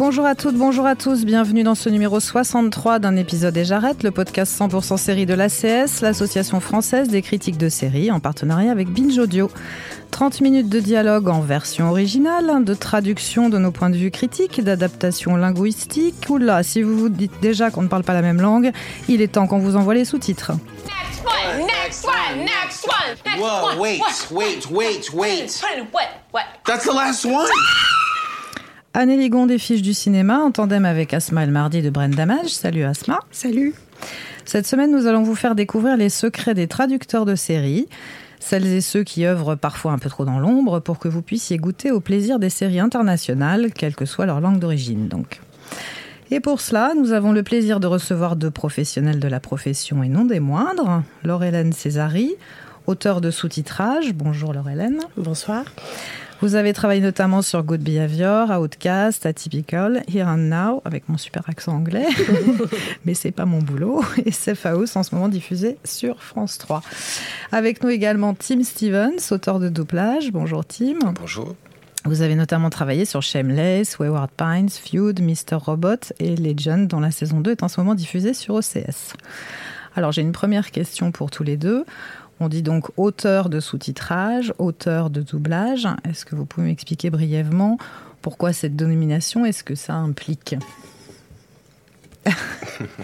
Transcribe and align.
Bonjour 0.00 0.24
à 0.24 0.34
toutes, 0.34 0.56
bonjour 0.56 0.86
à 0.86 0.96
tous, 0.96 1.26
bienvenue 1.26 1.62
dans 1.62 1.74
ce 1.74 1.90
numéro 1.90 2.20
63 2.20 3.00
d'un 3.00 3.16
épisode 3.16 3.54
et 3.58 3.66
j'arrête, 3.66 4.02
le 4.02 4.10
podcast 4.10 4.58
100% 4.58 4.96
série 4.96 5.26
de 5.26 5.34
l'ACS, 5.34 6.00
l'association 6.00 6.58
française 6.60 7.08
des 7.08 7.20
critiques 7.20 7.58
de 7.58 7.68
séries, 7.68 8.10
en 8.10 8.18
partenariat 8.18 8.72
avec 8.72 8.88
Binge 8.88 9.18
Audio. 9.18 9.50
30 10.10 10.40
minutes 10.40 10.70
de 10.70 10.80
dialogue 10.80 11.28
en 11.28 11.42
version 11.42 11.90
originale, 11.90 12.64
de 12.64 12.72
traduction 12.72 13.50
de 13.50 13.58
nos 13.58 13.72
points 13.72 13.90
de 13.90 13.96
vue 13.98 14.10
critiques, 14.10 14.64
d'adaptation 14.64 15.36
linguistique. 15.36 16.14
Oula, 16.30 16.62
si 16.62 16.80
vous 16.80 16.96
vous 16.96 17.10
dites 17.10 17.38
déjà 17.42 17.70
qu'on 17.70 17.82
ne 17.82 17.88
parle 17.88 18.02
pas 18.02 18.14
la 18.14 18.22
même 18.22 18.40
langue, 18.40 18.72
il 19.06 19.20
est 19.20 19.32
temps 19.32 19.46
qu'on 19.46 19.58
vous 19.58 19.76
envoie 19.76 19.92
les 19.92 20.06
sous-titres. 20.06 20.52
Next 20.86 21.26
one, 21.26 21.66
next 21.66 22.06
one, 22.06 22.38
next 22.38 22.86
one, 22.86 23.16
next 23.26 23.38
Whoa, 23.38 23.66
one. 23.66 23.78
wait, 23.78 24.00
wait, 24.30 24.70
wait, 24.70 25.12
wait. 25.12 25.60
What? 25.92 26.08
What? 26.32 26.44
That's 26.64 26.86
the 26.86 26.94
last 26.94 27.26
one. 27.26 27.46
Anne 28.92 29.16
Ligon 29.16 29.46
des 29.46 29.58
fiches 29.58 29.82
du 29.82 29.94
cinéma 29.94 30.40
en 30.40 30.50
tandem 30.50 30.84
avec 30.84 31.14
Asma 31.14 31.44
El 31.44 31.52
Mardi 31.52 31.80
de 31.80 31.90
Brenda 31.90 32.16
Damage. 32.16 32.48
Salut 32.48 32.82
Asma. 32.82 33.20
Salut. 33.30 33.72
Cette 34.44 34.66
semaine, 34.66 34.90
nous 34.90 35.06
allons 35.06 35.22
vous 35.22 35.36
faire 35.36 35.54
découvrir 35.54 35.96
les 35.96 36.08
secrets 36.08 36.54
des 36.54 36.66
traducteurs 36.66 37.24
de 37.24 37.36
séries. 37.36 37.86
Celles 38.40 38.66
et 38.66 38.80
ceux 38.80 39.04
qui 39.04 39.24
œuvrent 39.26 39.54
parfois 39.54 39.92
un 39.92 39.98
peu 39.98 40.08
trop 40.08 40.24
dans 40.24 40.40
l'ombre 40.40 40.80
pour 40.80 40.98
que 40.98 41.06
vous 41.06 41.22
puissiez 41.22 41.56
goûter 41.56 41.92
au 41.92 42.00
plaisir 42.00 42.40
des 42.40 42.50
séries 42.50 42.80
internationales, 42.80 43.72
quelle 43.72 43.94
que 43.94 44.06
soit 44.06 44.26
leur 44.26 44.40
langue 44.40 44.58
d'origine 44.58 45.06
donc. 45.06 45.40
Et 46.32 46.40
pour 46.40 46.60
cela, 46.60 46.92
nous 46.96 47.12
avons 47.12 47.30
le 47.30 47.44
plaisir 47.44 47.78
de 47.78 47.86
recevoir 47.86 48.34
deux 48.34 48.50
professionnels 48.50 49.20
de 49.20 49.28
la 49.28 49.38
profession 49.38 50.02
et 50.02 50.08
non 50.08 50.24
des 50.24 50.40
moindres. 50.40 51.04
Laure-Hélène 51.22 51.72
Césari, 51.72 52.34
auteure 52.88 53.20
de 53.20 53.30
sous-titrage. 53.30 54.14
Bonjour 54.14 54.52
Laure-Hélène. 54.52 54.98
Bonsoir. 55.16 55.62
Vous 56.42 56.54
avez 56.54 56.72
travaillé 56.72 57.02
notamment 57.02 57.42
sur 57.42 57.62
Good 57.62 57.82
Behavior, 57.82 58.50
Outcast, 58.50 59.26
Atypical, 59.26 60.02
Here 60.08 60.26
and 60.26 60.38
Now, 60.38 60.80
avec 60.86 61.06
mon 61.10 61.18
super 61.18 61.46
accent 61.50 61.74
anglais, 61.74 62.06
mais 63.04 63.12
c'est 63.12 63.30
pas 63.30 63.44
mon 63.44 63.58
boulot, 63.58 64.02
et 64.24 64.30
Safe 64.30 64.64
House 64.64 64.96
en 64.96 65.02
ce 65.02 65.14
moment 65.14 65.28
diffusé 65.28 65.76
sur 65.84 66.22
France 66.22 66.56
3. 66.56 66.82
Avec 67.52 67.84
nous 67.84 67.90
également 67.90 68.32
Tim 68.32 68.64
Stevens, 68.64 69.20
auteur 69.32 69.58
de 69.58 69.68
doublage. 69.68 70.32
Bonjour 70.32 70.64
Tim. 70.64 70.98
Bonjour. 71.20 71.54
Vous 72.06 72.22
avez 72.22 72.36
notamment 72.36 72.70
travaillé 72.70 73.04
sur 73.04 73.20
Shameless, 73.20 73.98
Wayward 73.98 74.30
Pines, 74.30 74.70
Feud, 74.70 75.20
Mr. 75.20 75.56
Robot 75.56 76.14
et 76.20 76.36
Legend, 76.36 76.88
dont 76.88 77.00
la 77.00 77.10
saison 77.10 77.40
2 77.40 77.50
est 77.50 77.62
en 77.62 77.68
ce 77.68 77.78
moment 77.78 77.94
diffusée 77.94 78.32
sur 78.32 78.54
OCS. 78.54 79.12
Alors 79.94 80.10
j'ai 80.12 80.22
une 80.22 80.32
première 80.32 80.70
question 80.70 81.12
pour 81.12 81.30
tous 81.30 81.42
les 81.42 81.58
deux. 81.58 81.84
On 82.40 82.48
dit 82.48 82.62
donc 82.62 82.86
auteur 82.96 83.48
de 83.50 83.60
sous-titrage, 83.60 84.52
auteur 84.58 85.10
de 85.10 85.20
doublage. 85.22 85.86
Est-ce 86.08 86.24
que 86.24 86.34
vous 86.34 86.46
pouvez 86.46 86.66
m'expliquer 86.68 87.10
brièvement 87.10 87.76
pourquoi 88.22 88.52
cette 88.52 88.76
dénomination 88.76 89.44
et 89.46 89.52
ce 89.52 89.62
que 89.62 89.74
ça 89.74 89.94
implique? 89.94 90.56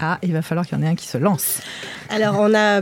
Ah, 0.01 0.17
il 0.23 0.33
va 0.33 0.41
falloir 0.41 0.65
qu'il 0.65 0.75
y 0.77 0.81
en 0.81 0.83
ait 0.83 0.89
un 0.89 0.95
qui 0.95 1.05
se 1.07 1.17
lance. 1.19 1.59
Alors 2.09 2.37
on 2.39 2.53
a 2.55 2.81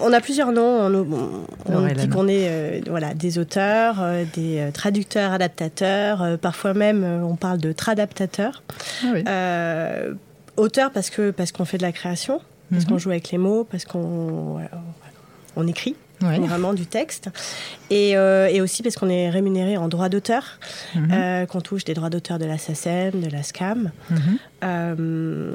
on 0.00 0.12
a 0.12 0.20
plusieurs 0.20 0.52
noms. 0.52 0.62
On, 0.62 1.74
on- 1.74 1.86
dit 1.94 2.08
qu'on 2.08 2.28
est 2.28 2.48
euh, 2.48 2.80
voilà 2.88 3.14
des 3.14 3.38
auteurs, 3.38 3.96
euh, 4.00 4.24
des 4.34 4.58
euh, 4.58 4.70
traducteurs, 4.70 5.32
adaptateurs. 5.32 6.22
euh, 6.22 6.36
parfois 6.36 6.72
même 6.74 7.02
on 7.04 7.34
parle 7.36 7.58
de 7.58 7.72
tradaptateurs. 7.72 8.62
Ah 9.02 9.06
oui. 9.12 10.16
Auteur 10.56 10.90
parce 10.92 11.10
que 11.10 11.30
parce 11.32 11.50
qu'on 11.52 11.64
fait 11.64 11.78
de 11.78 11.82
la 11.82 11.92
création, 11.92 12.40
parce 12.70 12.84
Mhm. 12.84 12.90
qu'on 12.90 12.98
joue 12.98 13.10
avec 13.10 13.30
les 13.32 13.38
mots, 13.38 13.64
parce 13.64 13.84
qu'on 13.84 14.52
voilà, 14.52 14.70
on- 15.56 15.66
écrit. 15.66 15.96
Ouais. 16.22 16.38
vraiment 16.38 16.72
du 16.72 16.86
texte 16.86 17.28
et, 17.90 18.16
euh, 18.16 18.46
et 18.48 18.62
aussi 18.62 18.82
parce 18.82 18.94
qu'on 18.96 19.10
est 19.10 19.28
rémunéré 19.28 19.76
en 19.76 19.86
droit 19.86 20.08
d'auteur 20.08 20.58
Mhm. 20.94 21.08
euh, 21.12 21.44
qu'on 21.44 21.60
touche 21.60 21.84
des 21.84 21.92
droits 21.92 22.08
d'auteur 22.08 22.38
de 22.38 22.46
la 22.46 22.56
SACEM, 22.56 23.20
de 23.20 23.28
la 23.28 23.42
SCAM 23.42 23.90
Mhm. 24.08 24.38
Euh, 24.64 25.54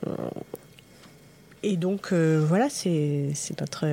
et 1.63 1.77
donc, 1.77 2.09
euh, 2.13 2.43
voilà, 2.47 2.69
c'est 2.69 3.29
c'est 3.33 3.59
notre 3.59 3.87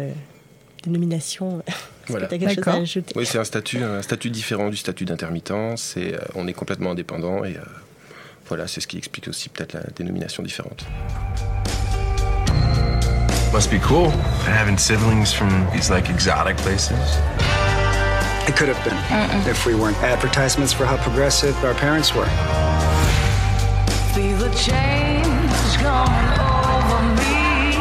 dénomination. 0.84 1.62
Voilà. 2.08 2.26
que 2.26 2.30
tu 2.30 2.34
as 2.36 2.38
quelque 2.38 2.48
chose 2.54 2.58
à 2.58 2.70
D'accord. 2.70 2.82
ajouter? 2.82 3.12
Oui, 3.16 3.24
c'est 3.26 3.38
un 3.38 3.44
statut, 3.44 3.82
un 3.82 4.00
statut 4.02 4.28
différent 4.30 4.68
du 4.70 4.76
statut 4.76 5.04
d'intermittent. 5.06 5.52
C'est, 5.76 6.14
euh, 6.14 6.18
on 6.34 6.46
est 6.48 6.54
complètement 6.54 6.90
indépendant 6.90 7.44
et 7.44 7.56
euh, 7.56 7.60
voilà, 8.46 8.66
c'est 8.66 8.80
ce 8.82 8.86
qui 8.86 8.96
explique 8.98 9.28
aussi 9.28 9.48
peut-être 9.48 9.72
la 9.74 9.84
dénomination 9.96 10.42
différente. 10.42 10.84
Must 13.52 13.70
be 13.70 13.78
cool 13.78 14.10
having 14.44 14.76
siblings 14.76 15.32
from 15.32 15.68
these 15.72 15.90
like 15.90 16.10
exotic 16.10 16.56
places. 16.58 17.16
It 18.46 18.54
could 18.54 18.68
have 18.68 18.82
been 18.84 18.96
if 19.48 19.66
we 19.66 19.74
weren't 19.74 19.96
advertisements 19.98 20.72
for 20.72 20.84
how 20.84 20.96
progressive 20.98 21.56
our 21.64 21.74
parents 21.74 22.14
were. 22.14 22.26
Feel 24.14 24.36
the 24.38 24.50
change 24.54 25.82
going 25.82 26.28
over 26.38 27.02
me. 27.16 27.72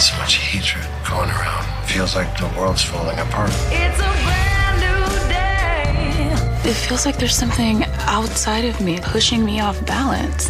So 0.00 0.16
much 0.16 0.36
hatred 0.36 0.84
going 1.08 1.30
around. 1.30 1.66
Feels 1.86 2.16
like 2.16 2.36
the 2.38 2.52
world's 2.58 2.82
falling 2.82 3.18
apart. 3.18 3.50
It's 3.68 4.00
a 4.00 4.12
brand 4.24 4.80
new 4.80 5.28
day. 5.28 6.68
It 6.68 6.74
feels 6.74 7.06
like 7.06 7.18
there's 7.18 7.36
something 7.36 7.84
outside 8.00 8.64
of 8.64 8.80
me 8.80 8.98
pushing 9.00 9.44
me 9.44 9.60
off 9.60 9.84
balance. 9.86 10.48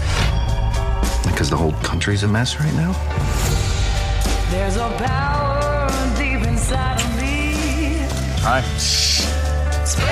Because 1.26 1.50
the 1.50 1.56
whole 1.56 1.72
country's 1.82 2.22
a 2.22 2.28
mess 2.28 2.58
right 2.58 2.74
now. 2.74 2.94
There's 4.50 4.76
a 4.76 4.88
power 4.98 5.88
deep 6.16 6.46
inside 6.46 7.00
of 7.00 7.20
me. 7.20 7.54
Hi. 8.44 8.62
Spread 9.84 10.06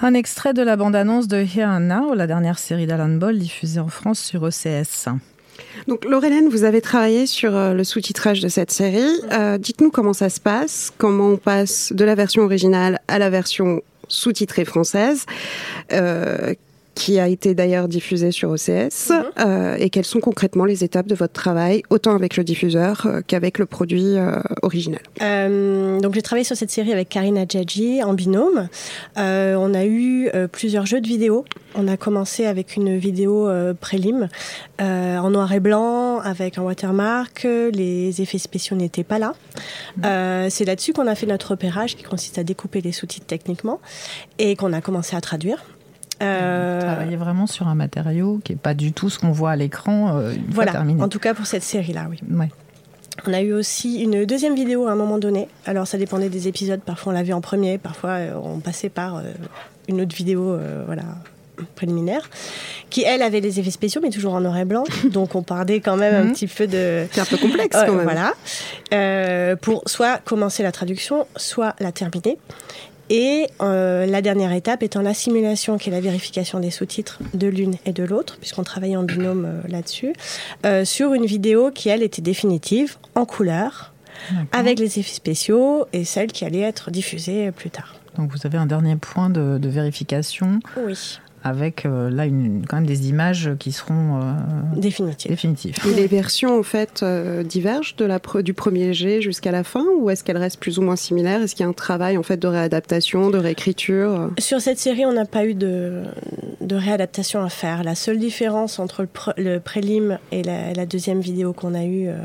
my 0.00 0.06
Un 0.06 0.14
extrait 0.14 0.54
de 0.54 0.62
la 0.62 0.76
bande-annonce 0.76 1.26
de 1.26 1.38
Here 1.38 1.66
and 1.66 1.80
Now, 1.80 2.14
la 2.14 2.28
dernière 2.28 2.60
série 2.60 2.86
d'Alan 2.86 3.08
Ball 3.08 3.36
diffusée 3.36 3.80
en 3.80 3.88
France 3.88 4.20
sur 4.20 4.44
OCS. 4.44 5.08
Donc, 5.88 6.04
Laurelène, 6.04 6.48
vous 6.48 6.62
avez 6.62 6.80
travaillé 6.80 7.26
sur 7.26 7.56
euh, 7.56 7.74
le 7.74 7.82
sous-titrage 7.82 8.40
de 8.40 8.48
cette 8.48 8.70
série. 8.70 9.10
Euh, 9.32 9.58
Dites-nous 9.58 9.90
comment 9.90 10.12
ça 10.12 10.30
se 10.30 10.38
passe, 10.38 10.92
comment 10.96 11.30
on 11.30 11.36
passe 11.36 11.92
de 11.92 12.04
la 12.04 12.14
version 12.14 12.42
originale 12.42 13.00
à 13.08 13.18
la 13.18 13.28
version 13.28 13.82
sous-titrée 14.06 14.64
française, 14.64 15.26
euh, 15.92 16.54
qui 16.94 17.18
a 17.18 17.28
été 17.28 17.54
d'ailleurs 17.54 17.88
diffusée 17.88 18.30
sur 18.30 18.50
OCS, 18.50 19.12
euh, 19.38 19.76
et 19.78 19.90
quelles 19.90 20.04
sont 20.04 20.20
concrètement 20.20 20.64
les 20.64 20.84
étapes 20.84 21.06
de 21.06 21.14
votre 21.14 21.32
travail, 21.32 21.82
autant 21.90 22.14
avec 22.14 22.36
le 22.36 22.44
diffuseur 22.44 23.06
euh, 23.06 23.20
qu'avec 23.26 23.58
le 23.58 23.66
produit 23.66 24.16
euh, 24.16 24.40
original? 24.62 25.00
Donc, 26.00 26.14
j'ai 26.14 26.22
travaillé 26.22 26.44
sur 26.44 26.56
cette 26.56 26.70
série 26.70 26.92
avec 26.92 27.08
Karina 27.08 27.44
Djadji 27.48 28.02
en 28.02 28.14
binôme. 28.14 28.68
On 29.16 29.74
a 29.74 29.84
eu 29.86 30.30
plusieurs 30.52 30.86
jeux 30.86 31.00
de 31.00 31.06
vidéo. 31.06 31.44
On 31.74 31.88
a 31.88 31.96
commencé 31.96 32.46
avec 32.46 32.76
une 32.76 32.96
vidéo 32.96 33.48
prélim 33.80 34.28
en 34.78 35.30
noir 35.30 35.52
et 35.52 35.60
blanc 35.60 36.20
avec 36.20 36.58
un 36.58 36.62
watermark. 36.62 37.46
Les 37.72 38.20
effets 38.22 38.38
spéciaux 38.38 38.76
n'étaient 38.76 39.04
pas 39.04 39.18
là. 39.18 39.34
Euh, 40.04 40.48
c'est 40.50 40.64
là-dessus 40.64 40.92
qu'on 40.92 41.06
a 41.06 41.14
fait 41.14 41.26
notre 41.26 41.50
repérage 41.50 41.96
qui 41.96 42.02
consiste 42.02 42.38
à 42.38 42.44
découper 42.44 42.80
les 42.80 42.92
sous-titres 42.92 43.26
techniquement 43.26 43.80
et 44.38 44.56
qu'on 44.56 44.72
a 44.72 44.80
commencé 44.80 45.16
à 45.16 45.20
traduire. 45.20 45.64
Euh, 46.22 46.80
Travailler 46.80 47.16
vraiment 47.16 47.46
sur 47.46 47.68
un 47.68 47.74
matériau 47.74 48.40
qui 48.44 48.52
n'est 48.52 48.58
pas 48.58 48.74
du 48.74 48.92
tout 48.92 49.08
ce 49.10 49.18
qu'on 49.18 49.30
voit 49.32 49.52
à 49.52 49.56
l'écran 49.56 50.16
euh, 50.18 50.34
voilà, 50.50 50.72
terminé. 50.72 51.02
en 51.02 51.08
tout 51.08 51.18
cas 51.18 51.34
pour 51.34 51.46
cette 51.46 51.62
série-là, 51.62 52.06
oui. 52.10 52.18
Ouais. 52.30 52.50
On 53.26 53.32
a 53.34 53.40
eu 53.42 53.52
aussi 53.52 54.00
une 54.02 54.24
deuxième 54.24 54.54
vidéo 54.54 54.86
à 54.86 54.92
un 54.92 54.96
moment 54.96 55.18
donné. 55.18 55.48
Alors 55.66 55.86
ça 55.86 55.98
dépendait 55.98 56.28
des 56.30 56.48
épisodes. 56.48 56.80
Parfois 56.80 57.12
on 57.12 57.14
l'a 57.16 57.22
vu 57.22 57.32
en 57.32 57.40
premier, 57.40 57.78
parfois 57.78 58.10
euh, 58.10 58.34
on 58.42 58.60
passait 58.60 58.88
par 58.88 59.16
euh, 59.16 59.22
une 59.88 60.00
autre 60.00 60.14
vidéo, 60.14 60.58
voilà 60.86 61.02
préliminaire, 61.76 62.30
qui 62.88 63.02
elle 63.02 63.20
avait 63.20 63.42
des 63.42 63.60
effets 63.60 63.70
spéciaux 63.70 64.00
mais 64.02 64.08
toujours 64.08 64.32
en 64.32 64.40
noir 64.40 64.56
et 64.56 64.64
blanc. 64.64 64.84
Donc 65.12 65.34
on 65.34 65.42
parlait 65.42 65.80
quand 65.80 65.96
même 65.96 66.14
un 66.14 66.24
Mhm. 66.24 66.32
petit 66.32 66.46
peu 66.46 66.66
de. 66.66 67.06
C'est 67.12 67.20
un 67.20 67.24
peu 67.26 67.36
complexe 67.36 67.76
quand 67.76 67.92
même. 67.92 68.04
Voilà. 68.04 68.32
Euh, 68.94 69.56
pour 69.56 69.82
soit 69.86 70.18
commencer 70.24 70.62
la 70.62 70.72
traduction, 70.72 71.26
soit 71.36 71.74
la 71.80 71.92
terminer. 71.92 72.38
Et 73.10 73.48
euh, 73.60 74.06
la 74.06 74.22
dernière 74.22 74.52
étape 74.52 74.84
étant 74.84 75.02
la 75.02 75.14
simulation, 75.14 75.78
qui 75.78 75.90
est 75.90 75.92
la 75.92 76.00
vérification 76.00 76.60
des 76.60 76.70
sous-titres 76.70 77.18
de 77.34 77.48
l'une 77.48 77.74
et 77.84 77.92
de 77.92 78.04
l'autre, 78.04 78.38
puisqu'on 78.38 78.62
travaillait 78.62 78.96
en 78.96 79.02
binôme 79.02 79.44
euh, 79.46 79.68
là-dessus, 79.68 80.12
euh, 80.64 80.84
sur 80.84 81.12
une 81.12 81.26
vidéo 81.26 81.72
qui, 81.72 81.88
elle, 81.88 82.04
était 82.04 82.22
définitive, 82.22 82.96
en 83.16 83.26
couleur, 83.26 83.92
avec 84.52 84.78
les 84.78 85.00
effets 85.00 85.14
spéciaux, 85.14 85.86
et 85.92 86.04
celle 86.04 86.30
qui 86.30 86.44
allait 86.44 86.60
être 86.60 86.92
diffusée 86.92 87.50
plus 87.50 87.70
tard. 87.70 87.96
Donc 88.16 88.30
vous 88.30 88.46
avez 88.46 88.58
un 88.58 88.66
dernier 88.66 88.94
point 88.94 89.28
de, 89.28 89.58
de 89.58 89.68
vérification 89.68 90.60
Oui. 90.86 91.18
Avec 91.42 91.86
euh, 91.86 92.10
là 92.10 92.26
une, 92.26 92.64
quand 92.66 92.76
même 92.76 92.86
des 92.86 93.08
images 93.08 93.50
qui 93.58 93.72
seront 93.72 94.16
euh, 94.16 94.20
définitives. 94.76 95.30
définitives. 95.30 95.76
Et 95.88 95.94
les 95.94 96.06
versions, 96.06 96.58
en 96.58 96.62
fait, 96.62 97.02
euh, 97.02 97.42
divergent 97.42 97.96
de 97.96 98.04
la 98.04 98.18
pre- 98.18 98.42
du 98.42 98.54
premier 98.54 98.92
jet 98.94 99.22
jusqu'à 99.22 99.50
la 99.50 99.64
fin 99.64 99.84
ou 99.98 100.10
est-ce 100.10 100.22
qu'elles 100.24 100.36
restent 100.36 100.60
plus 100.60 100.78
ou 100.78 100.82
moins 100.82 100.96
similaires? 100.96 101.42
Est-ce 101.42 101.54
qu'il 101.54 101.64
y 101.64 101.66
a 101.66 101.70
un 101.70 101.72
travail 101.72 102.18
en 102.18 102.22
fait 102.22 102.36
de 102.36 102.48
réadaptation, 102.48 103.30
de 103.30 103.38
réécriture? 103.38 104.30
Sur 104.38 104.60
cette 104.60 104.78
série, 104.78 105.06
on 105.06 105.12
n'a 105.12 105.24
pas 105.24 105.46
eu 105.46 105.54
de, 105.54 106.02
de 106.60 106.76
réadaptation 106.76 107.42
à 107.42 107.48
faire. 107.48 107.84
La 107.84 107.94
seule 107.94 108.18
différence 108.18 108.78
entre 108.78 109.02
le, 109.02 109.08
pre- 109.08 109.34
le 109.36 109.60
prélim 109.60 110.18
et 110.32 110.42
la, 110.42 110.72
la 110.72 110.86
deuxième 110.86 111.20
vidéo 111.20 111.52
qu'on 111.52 111.74
a 111.74 111.84
eue 111.84 112.08
euh, 112.08 112.16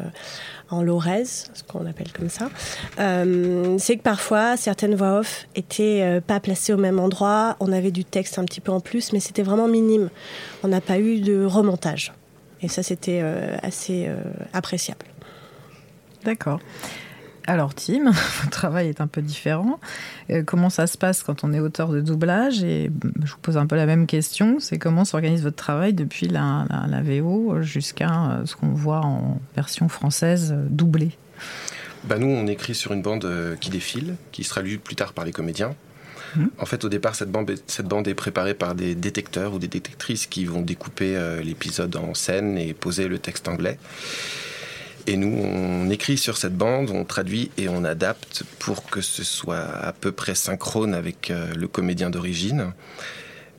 en 0.70 0.82
Lorez, 0.82 1.26
ce 1.26 1.64
qu'on 1.68 1.86
appelle 1.86 2.12
comme 2.12 2.30
ça, 2.30 2.50
euh, 3.00 3.78
c'est 3.78 3.98
que 3.98 4.02
parfois 4.02 4.58
certaines 4.58 4.96
voix 4.96 5.20
off 5.20 5.48
étaient 5.56 6.02
euh, 6.02 6.22
pas 6.22 6.40
placées 6.40 6.74
au 6.74 6.78
même 6.78 7.00
endroit. 7.00 7.56
On 7.60 7.72
avait 7.72 7.92
du 7.92 8.06
texte 8.06 8.40
un 8.40 8.46
petit 8.46 8.62
peu 8.62 8.72
en 8.72 8.80
plus, 8.80 9.14
mais 9.14 9.20
c'était 9.20 9.44
vraiment 9.44 9.68
minime. 9.68 10.10
On 10.64 10.68
n'a 10.68 10.82
pas 10.82 11.00
eu 11.00 11.20
de 11.20 11.46
remontage. 11.46 12.14
Et 12.62 12.68
ça, 12.68 12.84
c'était 12.84 13.20
euh, 13.22 13.58
assez 13.62 14.10
appréciable. 14.54 15.06
D'accord. 16.24 16.60
Alors 17.48 17.74
Tim, 17.76 18.06
votre 18.12 18.50
travail 18.50 18.88
est 18.90 19.02
un 19.02 19.08
peu 19.08 19.22
différent. 19.22 19.80
Euh, 20.32 20.44
comment 20.44 20.70
ça 20.70 20.88
se 20.88 20.98
passe 20.98 21.22
quand 21.24 21.44
on 21.44 21.54
est 21.54 21.60
auteur 21.60 21.90
de 21.90 22.02
doublage? 22.02 22.64
Et 22.64 22.90
mm, 22.90 23.12
je 23.24 23.32
vous 23.32 23.38
pose 23.42 23.58
un 23.58 23.68
peu 23.68 23.76
la 23.76 23.86
même 23.86 24.08
question. 24.08 24.58
C'est 24.60 24.78
comment 24.80 25.06
s'organise 25.06 25.44
votre 25.44 25.56
travail 25.56 25.94
depuis 25.94 26.28
la, 26.28 26.66
la- 26.70 26.88
la 26.88 27.02
VO 27.02 27.62
jusqu'à 27.62 28.10
euh, 28.32 28.46
ce 28.46 28.56
qu'on 28.56 28.70
voit 28.74 29.02
en 29.02 29.40
version 29.56 29.90
française 29.90 30.54
euh, 30.56 30.66
doublée? 30.70 31.12
Bah 32.06 32.18
nous, 32.20 32.28
on 32.28 32.46
écrit 32.48 32.76
sur 32.76 32.94
une 32.94 33.02
bande 33.02 33.28
qui 33.60 33.70
défile, 33.72 34.16
qui 34.32 34.44
sera 34.44 34.62
lue 34.62 34.78
plus 34.78 34.96
tard 34.96 35.14
par 35.14 35.26
les 35.26 35.32
comédiens. 35.32 35.74
Mhm. 36.36 36.50
En 36.60 36.66
fait, 36.66 36.84
au 36.86 36.90
départ, 36.90 37.16
cette 37.16 37.32
bande, 37.32 37.50
est- 37.50 37.64
cette 37.70 37.88
bande 37.88 38.08
est 38.08 38.14
préparée 38.14 38.54
par 38.54 38.76
des 38.76 38.94
détecteurs 38.94 39.54
ou 39.56 39.60
des 39.60 39.68
détectrices 39.68 40.28
qui 40.28 40.46
vont 40.46 40.62
découper 40.62 41.16
euh, 41.16 41.42
l'épisode 41.42 41.96
en 41.96 42.14
scène 42.14 42.58
et 42.60 42.74
poser 42.76 43.08
le 43.08 43.18
texte 43.18 43.48
anglais. 43.48 43.80
Et 45.08 45.18
nous, 45.18 45.38
on 45.38 45.90
écrit 45.90 46.18
sur 46.18 46.38
cette 46.38 46.56
bande, 46.56 46.90
on 46.90 47.06
traduit 47.06 47.52
et 47.58 47.70
on 47.70 47.84
adapte 47.84 48.44
pour 48.58 48.86
que 48.86 49.02
ce 49.02 49.24
soit 49.24 49.60
à 49.60 49.94
peu 49.94 50.12
près 50.12 50.34
synchrone 50.34 50.96
avec 50.96 51.30
euh, 51.30 51.54
le 51.54 51.68
comédien 51.68 52.10
d'origine. 52.10 52.72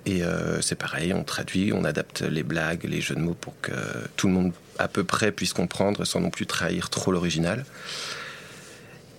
Et 0.07 0.25
euh, 0.25 0.61
c'est 0.61 0.75
pareil, 0.75 1.13
on 1.13 1.23
traduit, 1.23 1.73
on 1.73 1.85
adapte 1.85 2.23
les 2.23 2.43
blagues, 2.43 2.85
les 2.85 3.01
jeux 3.01 3.15
de 3.15 3.21
mots 3.21 3.37
pour 3.41 3.55
que 3.61 3.73
tout 4.17 4.27
le 4.27 4.33
monde 4.33 4.53
à 4.79 4.89
peu 4.89 5.05
près 5.05 5.31
puisse 5.31 5.53
comprendre 5.53 6.05
sans 6.05 6.21
non 6.21 6.31
plus 6.31 6.47
trahir 6.47 6.91
trop 6.91 7.13
l'original. 7.13 7.65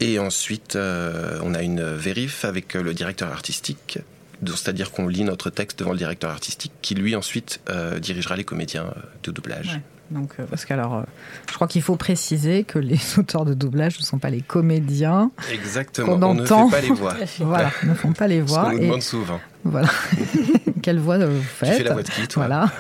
Et 0.02 0.20
ensuite, 0.20 0.76
euh, 0.76 1.40
on 1.44 1.54
a 1.54 1.62
une 1.62 1.96
vérif 1.96 2.44
avec 2.44 2.74
le 2.74 2.94
directeur 2.94 3.32
artistique, 3.32 4.00
c'est-à-dire 4.46 4.92
qu'on 4.92 5.08
lit 5.08 5.24
notre 5.24 5.50
texte 5.50 5.80
devant 5.80 5.94
le 5.94 5.98
directeur 5.98 6.30
artistique, 6.30 6.74
qui 6.82 6.94
lui 6.94 7.16
ensuite 7.16 7.60
dirigera 8.00 8.36
les 8.36 8.44
comédiens 8.44 8.94
de 9.24 9.32
doublage. 9.32 9.80
Donc, 10.12 10.32
euh, 10.40 10.46
parce 10.50 10.64
qu'alors, 10.66 10.96
euh, 10.96 11.02
je 11.50 11.54
crois 11.56 11.68
qu'il 11.68 11.82
faut 11.82 11.96
préciser 11.98 12.64
que 12.64 12.80
les 12.80 12.98
auteurs 13.18 13.44
de 13.46 13.54
doublage 13.54 14.00
ne 14.00 14.04
sont 14.04 14.20
pas 14.20 14.30
les 14.30 14.42
comédiens. 14.42 15.32
Exactement, 15.52 16.18
Qu'on 16.18 16.24
on 16.24 16.34
ne 16.36 16.46
fait 16.46 16.54
pas 16.72 16.82
les 16.82 16.90
voix. 16.92 17.14
Voilà, 17.42 17.72
ne 17.84 17.94
font 17.94 18.14
pas 18.14 18.28
les 18.28 18.40
Ce 18.40 18.46
voix. 18.46 18.64
qu'on 18.64 18.72
nous 18.74 18.78
et- 18.80 18.86
demande 18.88 19.02
souvent. 19.02 19.40
Voilà. 19.66 19.90
Quelle 20.82 21.00
voix 21.00 21.16
euh, 21.16 21.28
vous 21.28 21.40
Tu 21.42 21.46
faites 21.46 21.78
fais 21.80 21.84
la 21.84 21.94
voix 21.94 22.04
de 22.04 22.10
qui, 22.10 22.28
toi 22.28 22.46
Voilà. 22.48 22.72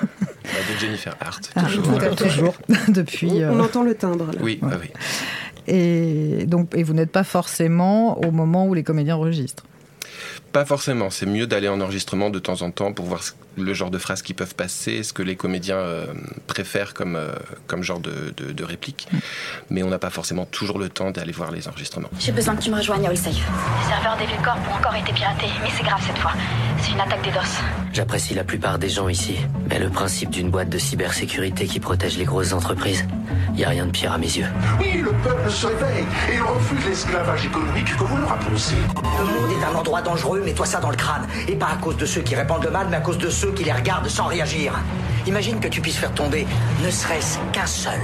De 0.45 0.79
Jennifer 0.79 1.15
Hart, 1.19 1.49
Ah, 1.55 1.63
toujours. 1.63 2.15
toujours. 2.15 2.55
Depuis. 2.87 3.43
On 3.43 3.59
entend 3.59 3.83
le 3.83 3.93
timbre. 3.95 4.27
Là. 4.27 4.39
Oui, 4.41 4.59
bah 4.61 4.77
oui. 4.79 4.89
Et 5.67 6.45
donc, 6.45 6.73
et 6.75 6.83
vous 6.83 6.93
n'êtes 6.93 7.11
pas 7.11 7.25
forcément 7.25 8.17
au 8.25 8.31
moment 8.31 8.65
où 8.67 8.73
les 8.73 8.83
comédiens 8.83 9.17
enregistrent. 9.17 9.65
Pas 10.53 10.63
forcément. 10.63 11.09
C'est 11.09 11.25
mieux 11.25 11.45
d'aller 11.47 11.67
en 11.67 11.81
enregistrement 11.81 12.29
de 12.29 12.39
temps 12.39 12.61
en 12.61 12.71
temps 12.71 12.93
pour 12.93 13.05
voir 13.05 13.21
ce- 13.23 13.33
le 13.57 13.73
genre 13.73 13.89
de 13.89 13.97
phrases 13.97 14.21
qui 14.21 14.33
peuvent 14.33 14.55
passer, 14.55 15.03
ce 15.03 15.13
que 15.13 15.23
les 15.23 15.35
comédiens 15.35 15.77
euh, 15.77 16.05
préfèrent 16.47 16.93
comme, 16.93 17.15
euh, 17.15 17.31
comme 17.65 17.83
genre 17.83 17.99
de, 17.99 18.33
de, 18.37 18.51
de 18.53 18.63
réplique. 18.63 19.07
Mais 19.69 19.83
on 19.83 19.89
n'a 19.89 19.99
pas 19.99 20.09
forcément 20.09 20.45
toujours 20.45 20.79
le 20.79 20.89
temps 20.89 21.11
d'aller 21.11 21.31
voir 21.31 21.51
les 21.51 21.67
enregistrements. 21.67 22.09
J'ai 22.19 22.31
besoin 22.31 22.55
que 22.55 22.61
tu 22.61 22.71
me 22.71 22.77
rejoignes 22.77 23.05
à 23.07 23.09
All 23.09 23.17
Safe. 23.17 23.33
Les 23.33 23.87
serveurs 23.89 24.17
des 24.17 24.25
corps 24.43 24.57
ont 24.69 24.75
encore 24.77 24.95
été 24.95 25.11
piratés, 25.11 25.47
mais 25.63 25.69
c'est 25.75 25.83
grave 25.83 26.01
cette 26.05 26.17
fois. 26.17 26.33
C'est 26.81 26.91
une 26.91 26.99
attaque 26.99 27.23
des 27.23 27.31
DOS. 27.31 27.39
J'apprécie 27.93 28.35
la 28.35 28.43
plupart 28.43 28.77
des 28.77 28.89
gens 28.89 29.09
ici, 29.09 29.37
mais 29.69 29.79
le 29.79 29.89
principe 29.89 30.29
d'une 30.29 30.51
boîte 30.51 30.69
de 30.69 30.77
cybersécurité 30.77 31.65
qui 31.65 31.79
protège 31.79 32.17
les 32.17 32.25
grosses 32.25 32.53
entreprises, 32.53 33.05
y 33.55 33.63
a 33.63 33.69
rien 33.69 33.87
de 33.87 33.91
pire 33.91 34.11
à 34.11 34.17
mes 34.19 34.27
yeux. 34.27 34.45
Oui, 34.79 35.01
le 35.01 35.11
peuple 35.23 35.49
se 35.49 35.65
réveille 35.65 36.05
et 36.29 36.35
il 36.35 36.41
refuse 36.43 36.85
l'esclavage 36.85 37.45
économique 37.45 37.95
que 37.97 38.03
vous 38.03 38.17
leur 38.17 38.33
imposez. 38.33 38.75
Le 38.95 39.25
monde 39.25 39.51
est 39.59 39.65
un 39.65 39.75
endroit 39.75 40.01
dangereux, 40.03 40.41
mets-toi 40.45 40.65
ça 40.67 40.79
dans 40.79 40.91
le 40.91 40.95
crâne. 40.95 41.25
Et 41.47 41.55
pas 41.55 41.69
à 41.73 41.77
cause 41.77 41.97
de 41.97 42.05
ceux 42.05 42.21
qui 42.21 42.35
répandent 42.35 42.63
le 42.63 42.69
mal, 42.69 42.87
mais 42.91 42.97
à 42.97 43.01
cause 43.01 43.17
de 43.17 43.29
ceux 43.31 43.46
qui 43.53 43.63
les 43.63 43.73
regardent 43.73 44.09
sans 44.09 44.25
réagir. 44.25 44.73
Imagine 45.25 45.59
que 45.59 45.67
tu 45.67 45.81
puisses 45.81 45.97
faire 45.97 46.13
tomber 46.13 46.45
ne 46.83 46.89
serait-ce 46.89 47.37
qu'un 47.51 47.65
seul 47.65 47.99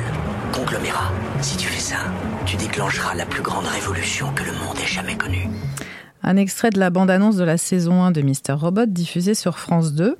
conglomérat. 0.51 1.11
Si 1.41 1.57
tu 1.57 1.67
fais 1.67 1.79
ça, 1.79 1.97
tu 2.45 2.57
déclencheras 2.57 3.15
la 3.15 3.25
plus 3.25 3.41
grande 3.41 3.65
révolution 3.65 4.31
que 4.33 4.43
le 4.43 4.51
monde 4.51 4.77
ait 4.81 4.87
jamais 4.87 5.15
connue. 5.15 5.47
Un 6.21 6.37
extrait 6.37 6.69
de 6.69 6.79
la 6.79 6.89
bande-annonce 6.89 7.35
de 7.35 7.43
la 7.43 7.57
saison 7.57 8.03
1 8.03 8.11
de 8.11 8.21
Mister 8.21 8.53
Robot 8.53 8.85
diffusée 8.85 9.35
sur 9.35 9.59
France 9.59 9.93
2. 9.93 10.17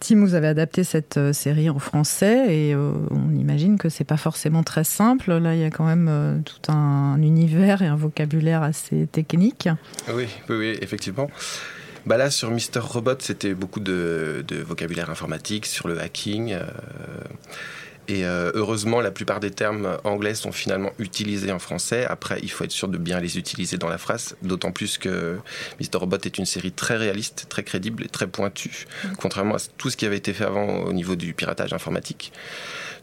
Tim, 0.00 0.20
vous 0.20 0.34
avez 0.34 0.48
adapté 0.48 0.82
cette 0.82 1.18
euh, 1.18 1.34
série 1.34 1.68
en 1.68 1.78
français 1.78 2.46
et 2.48 2.74
euh, 2.74 2.92
on 3.10 3.34
imagine 3.38 3.78
que 3.78 3.90
c'est 3.90 4.04
pas 4.04 4.16
forcément 4.16 4.62
très 4.62 4.82
simple. 4.82 5.34
Là, 5.34 5.54
il 5.54 5.60
y 5.60 5.64
a 5.64 5.70
quand 5.70 5.84
même 5.84 6.08
euh, 6.08 6.38
tout 6.38 6.72
un 6.72 7.20
univers 7.20 7.82
et 7.82 7.86
un 7.86 7.96
vocabulaire 7.96 8.62
assez 8.62 9.06
technique. 9.06 9.68
Oui, 10.08 10.26
oui, 10.48 10.56
oui, 10.56 10.78
effectivement. 10.80 11.28
Bah 12.06 12.16
là, 12.16 12.30
sur 12.30 12.50
Mister 12.50 12.80
Robot, 12.80 13.16
c'était 13.20 13.54
beaucoup 13.54 13.80
de, 13.80 14.44
de 14.46 14.56
vocabulaire 14.56 15.10
informatique, 15.10 15.66
sur 15.66 15.86
le 15.86 16.00
hacking. 16.00 16.52
euh, 16.52 16.64
et 18.08 18.24
euh, 18.24 18.50
heureusement, 18.54 19.00
la 19.00 19.12
plupart 19.12 19.38
des 19.38 19.52
termes 19.52 19.98
anglais 20.02 20.34
sont 20.34 20.50
finalement 20.50 20.90
utilisés 20.98 21.52
en 21.52 21.60
français. 21.60 22.06
Après, 22.06 22.40
il 22.42 22.50
faut 22.50 22.64
être 22.64 22.72
sûr 22.72 22.88
de 22.88 22.98
bien 22.98 23.20
les 23.20 23.38
utiliser 23.38 23.76
dans 23.76 23.88
la 23.88 23.98
phrase, 23.98 24.34
d'autant 24.42 24.72
plus 24.72 24.98
que 24.98 25.38
Mister 25.78 25.98
Robot 25.98 26.16
est 26.24 26.38
une 26.38 26.46
série 26.46 26.72
très 26.72 26.96
réaliste, 26.96 27.46
très 27.48 27.62
crédible 27.62 28.02
et 28.04 28.08
très 28.08 28.26
pointue, 28.26 28.88
contrairement 29.18 29.56
à 29.56 29.60
tout 29.78 29.90
ce 29.90 29.96
qui 29.96 30.06
avait 30.06 30.16
été 30.16 30.32
fait 30.32 30.44
avant 30.44 30.80
au 30.80 30.92
niveau 30.92 31.14
du 31.14 31.34
piratage 31.34 31.72
informatique. 31.72 32.32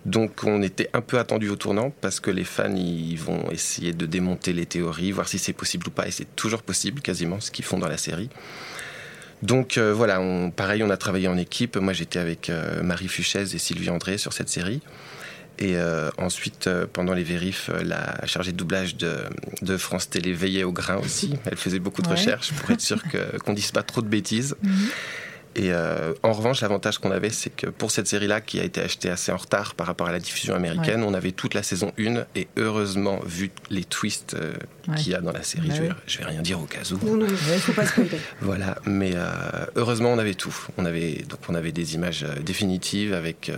Donc 0.05 0.43
on 0.43 0.61
était 0.61 0.89
un 0.93 1.01
peu 1.01 1.19
attendu 1.19 1.49
au 1.49 1.55
tournant 1.55 1.93
parce 2.01 2.19
que 2.19 2.31
les 2.31 2.43
fans 2.43 2.75
ils 2.75 3.15
vont 3.17 3.49
essayer 3.51 3.93
de 3.93 4.05
démonter 4.05 4.51
les 4.51 4.65
théories, 4.65 5.11
voir 5.11 5.27
si 5.27 5.39
c'est 5.39 5.53
possible 5.53 5.87
ou 5.87 5.91
pas, 5.91 6.07
et 6.07 6.11
c'est 6.11 6.35
toujours 6.35 6.63
possible 6.63 7.01
quasiment 7.01 7.39
ce 7.39 7.51
qu'ils 7.51 7.65
font 7.65 7.79
dans 7.79 7.87
la 7.87 7.97
série. 7.97 8.29
Donc 9.43 9.77
euh, 9.77 9.93
voilà, 9.93 10.19
on, 10.19 10.49
pareil, 10.51 10.81
on 10.83 10.89
a 10.89 10.97
travaillé 10.97 11.27
en 11.27 11.37
équipe. 11.37 11.77
Moi 11.77 11.93
j'étais 11.93 12.19
avec 12.19 12.49
euh, 12.49 12.81
Marie 12.83 13.07
Fuchez 13.07 13.41
et 13.41 13.57
Sylvie 13.57 13.89
André 13.89 14.17
sur 14.17 14.33
cette 14.33 14.49
série. 14.49 14.81
Et 15.59 15.75
euh, 15.75 16.11
ensuite, 16.19 16.67
euh, 16.67 16.85
pendant 16.91 17.13
les 17.15 17.23
vérifs, 17.23 17.71
la 17.83 18.23
chargée 18.27 18.51
de 18.51 18.57
doublage 18.57 18.95
de, 18.95 19.17
de 19.63 19.75
France 19.77 20.07
Télé 20.07 20.31
veillait 20.33 20.63
au 20.63 20.71
grain 20.71 20.97
aussi. 20.97 21.33
Elle 21.45 21.57
faisait 21.57 21.79
beaucoup 21.79 22.03
de 22.03 22.07
Ouais. 22.07 22.13
recherches 22.15 22.51
pour 22.53 22.69
être 22.71 22.81
sûre 22.81 23.01
qu'on 23.43 23.53
dise 23.53 23.71
pas 23.71 23.81
trop 23.83 24.01
de 24.03 24.07
bêtises. 24.07 24.55
Mhm. 24.61 24.71
Et 25.57 25.71
euh, 25.73 26.13
en 26.21 26.33
revanche, 26.33 26.61
l'avantage 26.61 26.99
qu'on 26.99 27.09
avait, 27.09 27.31
c'est 27.31 27.49
que 27.49 27.65
pour 27.67 27.89
cette 27.89 28.05
série-là, 28.07 28.41
qui 28.41 28.59
a 28.59 28.63
été 28.63 28.79
achetée 28.79 29.09
assez 29.09 29.31
en 29.31 29.37
retard 29.37 29.73
par 29.73 29.87
rapport 29.87 30.05
à 30.07 30.11
la 30.11 30.19
diffusion 30.19 30.53
américaine, 30.53 31.01
on 31.03 31.15
avait 31.15 31.31
toute 31.31 31.55
la 31.55 31.63
saison 31.63 31.91
1 31.99 32.25
et 32.35 32.47
heureusement, 32.57 33.19
vu 33.25 33.49
les 33.71 33.83
twists 33.83 34.35
euh, 34.35 34.53
Ouais. 34.87 34.95
qu'il 34.95 35.11
y 35.11 35.15
a 35.15 35.19
dans 35.19 35.33
la 35.33 35.43
série, 35.43 35.67
Bah 35.67 35.73
je, 35.75 35.81
vais, 35.81 35.89
je 36.07 36.17
vais 36.19 36.23
rien 36.25 36.41
dire 36.41 36.61
au 36.61 36.65
cas 36.65 36.79
où. 36.93 37.05
Non, 37.05 37.17
non, 37.17 37.25
il 37.27 37.59
faut 37.59 37.73
pas 37.73 37.85
spoiler. 37.85 38.09
Voilà, 38.41 38.77
mais 38.85 39.11
euh, 39.15 39.25
heureusement, 39.75 40.11
on 40.13 40.17
avait 40.17 40.35
tout. 40.35 40.55
On 40.77 40.85
avait, 40.85 41.25
donc, 41.27 41.39
on 41.49 41.55
avait 41.55 41.73
des 41.73 41.95
images 41.95 42.25
définitives 42.45 43.13
avec 43.13 43.51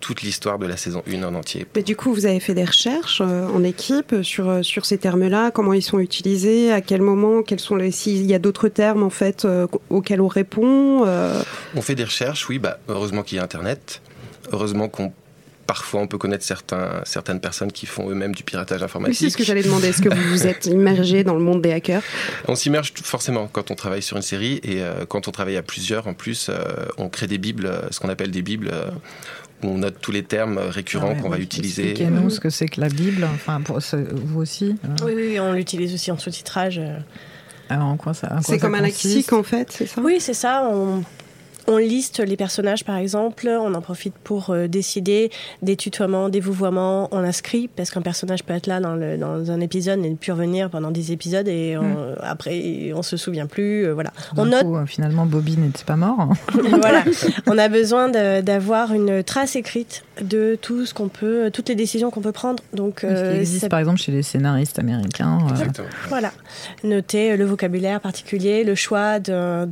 toute 0.00 0.22
l'histoire 0.22 0.58
de 0.58 0.66
la 0.66 0.76
saison 0.76 1.02
1 1.10 1.22
en 1.24 1.34
entier. 1.34 1.66
Mais 1.74 1.82
du 1.82 1.96
coup, 1.96 2.12
vous 2.12 2.26
avez 2.26 2.40
fait 2.40 2.54
des 2.54 2.64
recherches 2.64 3.20
euh, 3.20 3.48
en 3.48 3.64
équipe 3.64 4.14
sur, 4.22 4.48
euh, 4.48 4.62
sur 4.62 4.86
ces 4.86 4.98
termes-là, 4.98 5.50
comment 5.50 5.72
ils 5.72 5.82
sont 5.82 5.98
utilisés, 5.98 6.72
à 6.72 6.80
quel 6.80 7.02
moment, 7.02 7.42
quels 7.42 7.60
sont 7.60 7.76
les 7.76 7.90
s'il 7.90 8.24
y 8.26 8.34
a 8.34 8.38
d'autres 8.38 8.68
termes 8.68 9.02
en 9.02 9.10
fait 9.10 9.44
euh, 9.44 9.66
auxquels 9.90 10.20
on 10.20 10.28
répond. 10.28 11.04
euh, 11.06 11.40
On 11.74 11.82
fait 11.82 11.94
des 11.94 12.04
recherches, 12.04 12.48
oui, 12.48 12.58
bah, 12.58 12.78
heureusement 12.88 13.22
qu'il 13.22 13.36
y 13.36 13.40
a 13.40 13.44
Internet. 13.44 14.00
Heureusement 14.52 14.88
qu'on 14.88 15.12
parfois 15.66 16.00
on 16.00 16.06
peut 16.06 16.16
connaître 16.16 16.44
certains, 16.44 17.02
certaines 17.04 17.40
personnes 17.40 17.70
qui 17.70 17.84
font 17.84 18.08
eux-mêmes 18.08 18.34
du 18.34 18.42
piratage 18.42 18.82
informatique. 18.82 19.18
c'est 19.18 19.28
ce 19.28 19.36
que 19.36 19.44
j'allais 19.44 19.62
demander. 19.62 19.88
Est-ce 19.88 20.00
que 20.00 20.08
vous 20.08 20.28
vous 20.30 20.46
êtes 20.46 20.64
immergé 20.78 21.24
dans 21.24 21.34
le 21.34 21.40
monde 21.40 21.60
des 21.60 21.72
hackers? 21.72 22.02
On 22.46 22.54
s'immerge 22.54 22.94
forcément 23.02 23.48
quand 23.52 23.70
on 23.70 23.74
travaille 23.74 24.00
sur 24.00 24.16
une 24.16 24.22
série 24.22 24.60
et 24.62 24.80
euh, 24.82 25.04
quand 25.06 25.28
on 25.28 25.30
travaille 25.30 25.58
à 25.58 25.62
plusieurs, 25.62 26.06
en 26.06 26.14
plus, 26.14 26.48
euh, 26.48 26.54
on 26.96 27.10
crée 27.10 27.26
des 27.26 27.36
bibles, 27.36 27.70
ce 27.90 28.00
qu'on 28.00 28.08
appelle 28.08 28.30
des 28.30 28.40
bibles, 28.40 28.70
euh, 28.72 28.88
où 29.62 29.66
on 29.68 29.78
note 29.78 29.96
tous 30.00 30.12
les 30.12 30.22
termes 30.22 30.58
euh, 30.58 30.68
récurrents 30.70 31.08
Ah 31.10 31.14
ouais, 31.14 31.20
qu'on 31.20 31.28
va 31.28 31.38
utiliser. 31.38 31.90
Expliquez-nous 31.90 32.30
ce 32.30 32.40
que 32.40 32.50
c'est 32.50 32.66
que 32.68 32.80
la 32.80 32.88
Bible. 32.88 33.24
Enfin, 33.34 33.60
pour 33.60 33.82
ce- 33.82 33.96
vous 33.96 34.40
aussi. 34.40 34.76
euh, 34.84 34.88
Oui, 35.04 35.12
oui, 35.16 35.22
oui, 35.30 35.40
on 35.40 35.52
l'utilise 35.52 35.94
aussi 35.94 36.10
en 36.12 36.18
sous-titrage. 36.18 36.78
euh. 36.78 36.98
Alors, 37.68 37.86
en 37.88 37.96
quoi 37.96 38.14
ça 38.14 38.28
en 38.28 38.30
quoi 38.36 38.40
C'est 38.42 38.52
ça 38.52 38.58
comme 38.58 38.74
un 38.74 38.80
lexique 38.80 39.32
en 39.32 39.42
fait, 39.42 39.70
c'est 39.72 39.86
ça? 39.86 40.00
Oui, 40.00 40.18
c'est 40.20 40.34
ça. 40.34 40.68
On, 40.72 41.02
On 41.70 41.76
liste 41.76 42.20
les 42.20 42.36
personnages, 42.36 42.82
par 42.84 42.96
exemple. 42.96 43.46
On 43.48 43.74
en 43.74 43.80
profite 43.82 44.14
pour 44.24 44.50
euh, 44.50 44.66
décider 44.68 45.30
des 45.62 45.76
tutoiements, 45.76 46.28
des 46.30 46.40
vouvoiements. 46.40 47.08
On 47.12 47.18
inscrit, 47.18 47.68
parce 47.68 47.90
qu'un 47.90 48.00
personnage 48.00 48.42
peut 48.42 48.54
être 48.54 48.66
là 48.66 48.80
dans, 48.80 48.94
le- 48.94 49.18
dans 49.18 49.50
un 49.50 49.60
épisode 49.60 50.04
et 50.04 50.08
ne 50.10 50.16
plus 50.16 50.32
revenir 50.32 50.70
pendant 50.70 50.90
des 50.90 51.12
épisodes. 51.12 51.46
Et 51.46 51.76
on- 51.76 51.82
Mm. 51.82 52.14
après, 52.22 52.92
on 52.94 53.02
se 53.02 53.16
souvient 53.16 53.46
plus. 53.46 53.86
euh, 53.86 53.92
voilà. 53.94 54.12
On 54.36 54.46
note 54.46 54.62
coup, 54.62 54.76
euh, 54.76 54.86
finalement, 54.86 55.26
Bobby 55.26 55.56
n'était 55.58 55.84
pas 55.84 55.96
mort. 55.96 56.18
hein. 56.20 56.30
voilà, 56.80 57.04
on 57.46 57.58
a 57.58 57.68
besoin 57.68 58.08
d'avoir 58.08 58.92
une 58.94 59.22
trace 59.22 59.54
écrite 59.54 60.04
de 60.22 60.58
tout 60.60 60.86
ce 60.86 60.94
qu'on 60.94 61.08
peut, 61.08 61.50
toutes 61.52 61.68
les 61.68 61.74
décisions 61.74 62.10
qu'on 62.10 62.20
peut 62.22 62.32
prendre. 62.32 62.62
Donc, 62.72 63.00
Ce 63.02 63.06
qui 63.06 63.12
euh, 63.12 63.38
existe 63.40 63.60
ça- 63.60 63.68
par 63.68 63.78
exemple 63.78 64.00
chez 64.00 64.10
les 64.12 64.22
scénaristes 64.22 64.78
américains. 64.78 65.38
euh, 65.50 65.82
voilà, 66.08 66.32
noter 66.82 67.36
le 67.36 67.44
vocabulaire 67.44 68.00
particulier, 68.00 68.64
le 68.64 68.74
choix 68.74 69.18
d'un- 69.18 69.66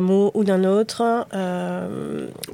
mot 0.00 0.30
ou 0.34 0.44
d'un 0.44 0.64
autre. 0.64 1.02
euh, 1.34 1.39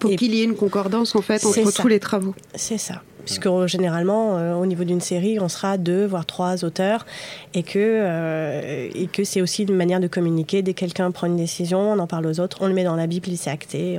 Pour 0.01 0.11
et- 0.11 0.17
qu'il 0.17 0.35
y 0.35 0.41
ait 0.41 0.45
une 0.45 0.57
concordance 0.57 1.15
en 1.17 1.23
fait 1.23 1.39
C'est 1.39 1.61
entre 1.63 1.71
ça. 1.73 1.83
tous 1.83 1.89
les 1.89 2.01
travaux. 2.01 2.35
C'est 2.55 2.79
ça. 2.79 3.03
Puisque 3.25 3.47
euh, 3.47 3.67
généralement, 3.67 4.39
euh, 4.39 4.55
au 4.55 4.67
niveau 4.67 4.85
d'une 4.85 5.01
série, 5.01 5.41
on 5.41 5.49
sera 5.49 5.79
deux, 5.79 6.07
voire 6.07 6.25
trois 6.27 6.65
auteurs, 6.65 7.05
et 7.55 7.65
que, 7.65 7.73
euh, 7.81 8.89
et 8.95 9.09
que 9.09 9.25
c'est 9.25 9.41
aussi 9.43 9.65
une 9.65 9.75
manière 9.75 9.99
de 9.99 10.07
communiquer. 10.07 10.63
Dès 10.63 10.75
que 10.75 10.79
quelqu'un 10.79 11.11
prend 11.11 11.27
une 11.27 11.37
décision, 11.37 11.81
on 11.81 11.99
en 11.99 12.07
parle 12.07 12.27
aux 12.27 12.39
autres, 12.39 12.59
on 12.61 12.69
le 12.69 12.73
met 12.75 12.85
dans 12.85 12.95
la 12.95 13.09
Bible, 13.09 13.27
c'est 13.37 13.51
acté, 13.51 13.99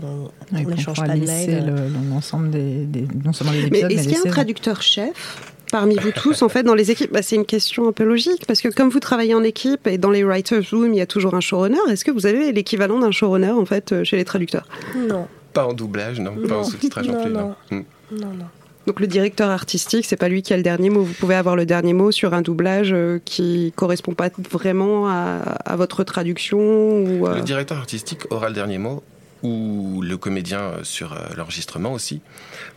on 0.54 0.58
n'échange 0.70 1.02
pas 1.02 1.10
de 1.10 1.26
mails. 1.26 1.66
le- 1.66 2.10
l'ensemble 2.10 2.52
des, 2.52 2.86
des- 2.86 3.06
non 3.26 3.34
seulement 3.34 3.52
les 3.52 3.64
Mais 3.64 3.68
épisodes, 3.68 3.90
mais, 3.90 3.96
est-ce 3.96 4.04
qu'il 4.08 4.14
y 4.18 4.28
a 4.28 4.30
un 4.30 4.32
traducteur 4.32 4.82
chef? 4.82 5.54
Parmi 5.72 5.96
vous 5.96 6.12
tous 6.12 6.42
en 6.42 6.50
fait 6.50 6.64
dans 6.64 6.74
les 6.76 6.92
équipes 6.92 7.12
bah, 7.12 7.22
C'est 7.22 7.36
une 7.36 7.46
question 7.46 7.88
un 7.88 7.92
peu 7.92 8.04
logique 8.04 8.46
parce 8.48 8.62
que 8.62 8.70
comme 8.70 8.90
vous 8.90 9.00
travaillez 9.00 9.34
en 9.34 9.44
équipe 9.44 9.88
et 9.88 9.98
dans 9.98 10.12
les 10.12 10.24
writers 10.24 10.64
room, 10.72 10.94
il 10.94 10.98
y 10.98 11.02
a 11.02 11.06
toujours 11.06 11.34
un 11.36 11.40
showrunner. 11.42 11.78
Est-ce 11.90 12.04
que 12.06 12.12
vous 12.12 12.26
avez 12.26 12.52
l'équivalent 12.52 13.00
d'un 13.00 13.12
showrunner 13.12 13.52
en 13.52 13.66
fait 13.66 13.92
euh, 13.92 14.04
chez 14.04 14.18
les 14.18 14.26
traducteurs? 14.26 14.66
Non. 14.96 15.28
Pas 15.54 15.66
en 15.66 15.74
doublage, 15.74 16.20
non, 16.20 16.36
pas 16.48 16.56
en 16.56 16.58
Non. 16.60 16.64
sous-titrage 16.64 17.08
non, 17.08 17.14
Non, 17.16 17.24
plus. 17.24 17.32
non. 17.34 17.56
non. 17.72 17.78
Mm. 17.78 17.84
Non, 18.12 18.28
non. 18.28 18.46
Donc 18.86 19.02
le 19.02 19.08
directeur 19.08 19.50
artistique, 19.50 20.06
c'est 20.06 20.16
pas 20.16 20.30
lui 20.30 20.42
qui 20.42 20.54
a 20.54 20.58
le 20.58 20.64
dernier 20.64 20.90
mot. 20.90 21.02
Vous 21.02 21.14
pouvez 21.14 21.36
avoir 21.36 21.58
le 21.58 21.66
dernier 21.66 21.92
mot 21.92 22.12
sur 22.12 22.34
un 22.34 22.42
doublage 22.42 22.94
euh, 22.94 23.20
qui 23.26 23.74
correspond 23.76 24.14
pas 24.14 24.30
vraiment 24.50 25.10
à, 25.10 25.40
à 25.66 25.76
votre 25.76 26.06
traduction 26.06 26.58
ou. 26.60 27.28
euh, 27.28 27.36
Le 27.36 27.42
directeur 27.42 27.78
artistique 27.80 28.22
aura 28.30 28.48
le 28.48 28.56
dernier 28.56 28.78
mot, 28.78 29.04
ou 29.44 30.02
le 30.02 30.18
comédien 30.18 30.60
euh, 30.60 30.84
sur 30.84 31.14
euh, 31.14 31.18
l'enregistrement 31.36 31.92
aussi. 31.94 32.22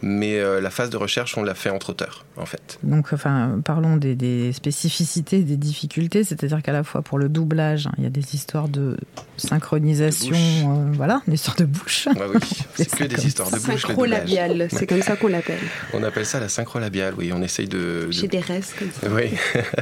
Mais 0.03 0.39
euh, 0.39 0.61
la 0.61 0.71
phase 0.71 0.91
de 0.91 0.97
recherche, 0.97 1.37
on 1.39 1.43
l'a 1.43 1.55
fait 1.55 1.71
entre 1.71 1.91
auteurs, 1.91 2.25
en 2.37 2.47
fait. 2.47 2.79
Donc, 2.83 3.13
enfin, 3.13 3.61
parlons 3.65 3.97
des, 3.97 4.15
des 4.15 4.53
spécificités, 4.53 5.41
des 5.43 5.57
difficultés. 5.57 6.25
C'est-à-dire 6.25 6.63
qu'à 6.63 6.73
la 6.73 6.85
fois 6.85 7.03
pour 7.03 7.19
le 7.19 7.29
doublage, 7.29 7.87
hein, 7.87 7.93
il 7.99 8.05
y 8.05 8.07
a 8.07 8.11
des 8.11 8.35
histoires 8.35 8.69
de 8.69 8.97
synchronisation, 9.37 10.35
euh, 10.37 10.93
voilà, 10.93 11.23
des 11.27 11.35
histoires 11.35 11.57
de 11.57 11.65
bouche. 11.65 12.09
Oui, 12.15 12.39
c'est 12.75 12.91
que 12.97 13.05
des 13.05 13.27
histoires 13.27 13.51
de 13.51 13.57
bouche. 13.57 13.67
le 13.69 13.79
Synchro-labial, 13.79 14.51
doublage. 14.51 14.71
c'est 14.73 14.87
comme 14.87 15.03
ça 15.03 15.17
qu'on 15.17 15.29
l'appelle. 15.29 15.59
On 15.95 16.03
appelle 16.03 16.27
ça 16.27 16.41
la 16.41 16.49
synchro-labiale, 16.49 17.15
oui. 17.19 17.31
On 17.35 17.43
essaye 17.43 17.69
de. 17.69 18.07
de- 18.07 18.11
Chez 18.13 18.29
des 18.29 18.41
restes 18.41 18.75
comme 18.79 18.91
ça. 18.91 19.09
Oui, 19.11 19.31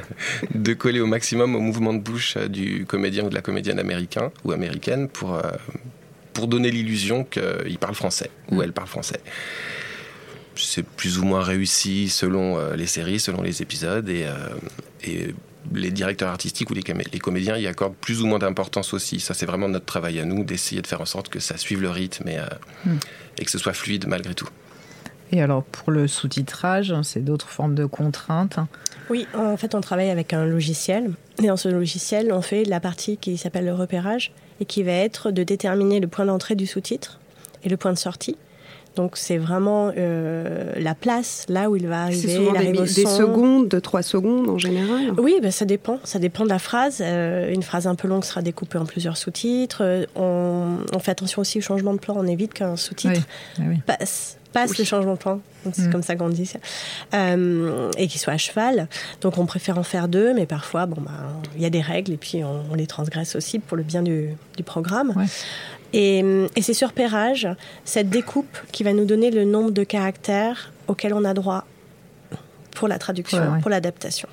de 0.55 0.73
coller 0.75 1.01
au 1.01 1.07
maximum 1.07 1.55
au 1.55 1.61
mouvement 1.61 1.93
de 1.95 2.01
bouche 2.01 2.37
du 2.37 2.85
comédien 2.87 3.25
ou 3.25 3.29
de 3.31 3.35
la 3.35 3.43
comédienne 3.43 3.79
américain 3.79 4.31
ou 4.45 4.53
américaine 4.53 5.09
pour, 5.09 5.35
euh, 5.35 5.43
pour 6.39 6.47
donner 6.47 6.71
l'illusion 6.71 7.25
qu'il 7.25 7.79
parle 7.81 7.97
français 7.97 8.31
ou 8.53 8.63
elle 8.63 8.73
parle 8.73 8.87
français. 8.87 9.19
C'est 10.55 10.87
plus 10.87 11.19
ou 11.19 11.25
moins 11.25 11.43
réussi 11.43 12.09
selon 12.09 12.59
euh, 12.59 12.77
les 12.77 12.87
séries, 12.87 13.19
selon 13.19 13.43
les 13.43 13.61
épisodes 13.61 14.09
et, 14.09 14.25
euh, 14.25 14.35
et 15.03 15.35
les 15.75 15.91
directeurs 15.91 16.29
artistiques 16.29 16.71
ou 16.71 16.75
les, 16.75 17.19
comédiens 17.19 17.57
y 17.57 17.67
accordent 17.67 17.97
plus 17.97 18.23
ou 18.23 18.27
moins 18.29 18.39
d'importance 18.39 18.95
aussi. 18.95 19.19
Ça, 19.19 19.35
c'est 19.35 19.47
vraiment 19.47 19.69
notre 19.69 19.87
travail 19.87 20.21
à 20.21 20.25
nous 20.25 20.45
d'essayer 20.45 20.81
de 20.81 20.87
faire 20.87 21.01
en 21.01 21.07
sorte 21.07 21.29
que 21.29 21.41
ça 21.41 21.57
suive 21.57 21.83
le 21.83 21.91
rythme 21.91 22.29
et, 22.29 22.39
euh, 22.39 22.47
Mm. 22.85 22.99
et 23.39 23.45
que 23.45 23.51
ce 23.51 23.59
soit 23.59 23.73
fluide 23.73 24.07
malgré 24.07 24.35
tout. 24.35 24.49
Et 25.33 25.43
alors, 25.43 25.65
pour 25.65 25.91
le 25.91 26.07
sous-titrage, 26.07 26.95
c'est 27.03 27.25
d'autres 27.25 27.49
formes 27.49 27.75
de 27.75 27.85
contraintes. 27.85 28.61
Oui, 29.11 29.27
en 29.35 29.57
fait, 29.57 29.75
on 29.75 29.81
travaille 29.81 30.11
avec 30.11 30.33
un 30.33 30.45
logiciel. 30.45 31.11
Et 31.43 31.49
dans 31.49 31.57
ce 31.57 31.69
logiciel, 31.69 32.33
on 32.33 32.43
fait 32.43 32.65
la 32.65 32.79
partie 32.79 33.17
qui 33.17 33.37
s'appelle 33.39 33.65
le 33.65 33.75
repérage 33.75 34.31
et 34.61 34.65
qui 34.65 34.83
va 34.83 34.93
être 34.93 35.31
de 35.31 35.43
déterminer 35.43 36.01
le 36.01 36.09
point 36.09 36.25
d'entrée 36.25 36.55
du 36.55 36.67
sous-titre 36.67 37.19
et 37.65 37.69
le 37.69 37.77
point 37.77 37.93
de 37.93 37.99
sortie. 37.99 38.37
Donc, 38.97 39.17
c'est 39.17 39.39
vraiment 39.39 39.93
euh, 39.97 40.73
la 40.77 40.95
place, 40.97 41.47
là 41.49 41.71
où 41.71 41.77
il 41.77 41.87
va 41.87 42.03
arriver. 42.03 42.29
C'est 42.29 42.37
souvent 42.37 42.55
il 42.61 42.73
des, 42.73 42.81
au 42.81 42.87
secondes, 42.87 43.69
de 43.69 43.79
trois 43.79 44.03
secondes 44.03 44.51
en 44.51 44.59
général. 44.59 45.13
Oui, 45.19 45.39
ben, 45.41 45.53
ça 45.53 45.65
dépend. 45.65 46.01
Ça 46.03 46.19
dépend 46.19 46.43
de 46.43 46.49
la 46.49 46.59
phrase. 46.59 46.99
Euh, 47.01 47.53
une 47.53 47.63
phrase 47.63 47.87
un 47.87 47.95
peu 47.95 48.09
longue 48.09 48.25
sera 48.25 48.43
découpée 48.43 48.79
en 48.79 48.87
plusieurs 48.87 49.17
sous-titres. 49.17 49.83
Euh, 49.83 50.05
on, 50.17 50.79
on 50.93 50.99
fait 50.99 51.13
attention 51.13 51.43
aussi 51.43 51.59
au 51.59 51.61
changement 51.61 51.93
de 51.93 52.01
plan. 52.01 52.15
On 52.17 52.27
évite 52.27 52.55
qu'un 52.55 52.75
sous-titre 52.75 53.21
Oui, 53.61 53.67
oui. 53.69 53.77
Passe, 54.53 54.79
le 54.79 54.85
changement 54.85 55.15
de 55.15 55.19
plan. 55.19 55.41
C'est 55.73 55.87
Mm. 55.89 55.91
comme 55.93 56.03
ça 56.03 56.17
qu'on 56.17 56.29
dit 56.31 56.47
ça. 56.47 56.59
Euh, 57.15 57.91
et 57.99 58.07
qu'il 58.09 58.21
soit 58.21 58.33
à 58.33 58.39
cheval. 58.39 58.89
Donc 59.21 59.39
on 59.39 59.47
préfère 59.47 59.77
en 59.79 59.83
faire 59.83 60.09
deux, 60.09 60.33
mais 60.35 60.47
parfois, 60.47 60.87
bon, 60.87 61.01
ben, 61.01 61.13
il 61.57 61.63
y 61.63 61.67
a 61.67 61.71
des 61.71 61.81
règles 61.81 62.13
et 62.13 62.17
puis 62.17 62.43
on, 62.45 62.63
on 62.71 62.75
les 62.75 62.87
transgresse 62.87 63.37
aussi 63.37 63.59
pour 63.59 63.77
le 63.77 63.83
bien 63.83 64.03
du, 64.03 64.31
du 64.57 64.63
programme. 64.63 65.13
Et, 65.93 66.19
et 66.57 66.63
c'est 66.63 66.75
sur 66.75 66.93
Pérage, 66.93 67.49
cette 67.85 68.09
découpe 68.11 68.59
qui 68.73 68.85
va 68.85 68.93
nous 68.93 69.05
donner 69.05 69.31
le 69.31 69.45
nombre 69.45 69.71
de 69.71 69.85
caractères 69.85 70.73
auxquels 70.87 71.15
on 71.15 71.25
a 71.25 71.35
droit 71.35 71.65
pour 72.75 72.89
la 72.89 72.99
traduction, 72.99 73.39
Ouais, 73.39 73.49
ouais. 73.49 73.61
pour 73.61 73.71
l'adaptation. 73.71 74.29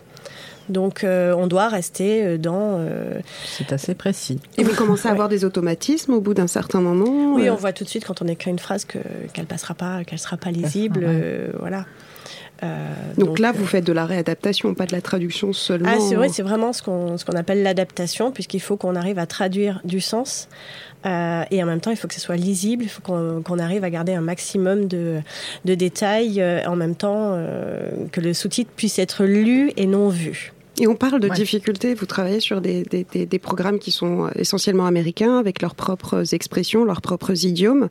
Donc 0.69 1.03
euh, 1.03 1.33
on 1.33 1.47
doit 1.47 1.67
rester 1.67 2.23
euh, 2.25 2.37
dans... 2.37 2.77
euh, 2.79 3.19
C'est 3.45 3.71
assez 3.71 3.95
précis. 3.95 4.39
Et 4.57 4.63
vous 4.63 4.75
commencez 4.75 5.07
à 5.07 5.11
avoir 5.11 5.29
des 5.29 5.45
automatismes 5.45 6.13
au 6.13 6.21
bout 6.21 6.33
d'un 6.33 6.47
certain 6.47 6.81
moment. 6.81 7.33
Oui, 7.35 7.47
euh, 7.47 7.53
on 7.53 7.55
voit 7.55 7.73
tout 7.73 7.83
de 7.83 7.89
suite 7.89 8.05
quand 8.05 8.21
on 8.21 8.27
écrit 8.27 8.51
une 8.51 8.59
phrase 8.59 8.85
que 8.85 8.99
qu'elle 9.33 9.45
passera 9.45 9.73
pas, 9.73 10.03
qu'elle 10.03 10.19
sera 10.19 10.37
pas 10.37 10.51
lisible, 10.51 11.01
ouais. 11.01 11.05
euh, 11.07 11.47
voilà. 11.59 11.85
Euh, 12.63 12.93
donc, 13.17 13.37
là, 13.39 13.49
euh, 13.49 13.51
vous 13.53 13.65
faites 13.65 13.83
de 13.83 13.91
la 13.91 14.05
réadaptation, 14.05 14.73
pas 14.75 14.85
de 14.85 14.93
la 14.93 15.01
traduction 15.01 15.51
seulement. 15.51 15.89
Ah, 15.93 15.99
c'est 15.99 16.15
vrai, 16.15 16.29
c'est 16.29 16.41
vraiment 16.41 16.71
ce 16.71 16.81
qu'on 16.81 17.17
ce 17.17 17.25
qu'on 17.25 17.35
appelle 17.35 17.63
l'adaptation, 17.63 18.31
puisqu'il 18.31 18.61
faut 18.61 18.77
qu'on 18.77 18.95
arrive 18.95 19.19
à 19.19 19.25
traduire 19.25 19.81
du 19.83 19.99
sens. 19.99 20.47
euh, 21.05 21.43
et 21.51 21.61
en 21.61 21.65
même 21.65 21.81
temps, 21.81 21.91
il 21.91 21.97
faut 21.97 22.07
que 22.07 22.13
ce 22.13 22.21
soit 22.21 22.37
lisible, 22.37 22.85
il 22.85 22.89
faut 22.89 23.01
qu'on 23.01 23.41
qu'on 23.43 23.59
arrive 23.59 23.83
à 23.83 23.89
garder 23.89 24.13
un 24.13 24.21
maximum 24.21 24.87
de, 24.87 25.19
de 25.65 25.75
détails, 25.75 26.41
euh, 26.41 26.65
en 26.65 26.77
même 26.77 26.95
temps 26.95 27.33
euh, 27.33 27.89
que 28.13 28.21
le 28.21 28.33
sous-titre 28.33 28.71
puisse 28.75 28.99
être 28.99 29.25
lu 29.25 29.73
et 29.75 29.85
non 29.85 30.07
vu. 30.07 30.53
Et 30.79 30.87
on 30.87 30.95
parle 30.95 31.19
de 31.21 31.29
Ouais. 31.29 31.35
difficultés. 31.35 31.93
Vous 31.93 32.05
travaillez 32.05 32.39
sur 32.41 32.59
des, 32.61 32.83
des- 32.83 33.05
des- 33.09 33.25
des 33.25 33.39
programmes 33.39 33.79
qui 33.79 33.91
sont 33.91 34.29
essentiellement 34.35 34.85
américains, 34.85 35.37
avec 35.39 35.61
leurs 35.61 35.75
propres 35.75 36.33
expressions, 36.33 36.83
leurs 36.83 37.01
propres 37.01 37.45
idiomes. 37.45 37.87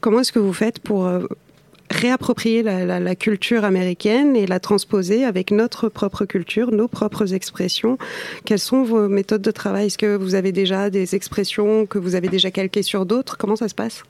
Comment 0.00 0.20
est-ce 0.20 0.32
que 0.32 0.38
vous 0.38 0.52
faites 0.52 0.78
pour 0.78 1.06
euh, 1.06 1.26
réapproprier 1.90 2.62
la, 2.62 2.84
la- 2.84 3.00
la 3.00 3.14
culture 3.16 3.64
américaine 3.64 4.36
et 4.36 4.46
la 4.46 4.60
transposer 4.60 5.24
avec 5.24 5.50
notre 5.50 5.88
propre 5.88 6.26
culture, 6.26 6.70
nos 6.70 6.86
propres 6.86 7.34
expressions? 7.34 7.98
Quelles 8.44 8.58
sont 8.60 8.84
vos 8.84 9.08
méthodes 9.08 9.42
de 9.42 9.50
travail? 9.50 9.86
Est-ce 9.86 9.98
que 9.98 10.14
vous 10.14 10.36
avez 10.36 10.52
déjà 10.52 10.90
des 10.90 11.16
expressions 11.16 11.86
que 11.86 11.98
vous 11.98 12.14
avez 12.14 12.28
déjà 12.28 12.50
calquées 12.52 12.82
sur 12.84 13.04
d'autres? 13.04 13.36
Comment 13.36 13.56
ça 13.56 13.68
se 13.68 13.74
passe? 13.74 14.04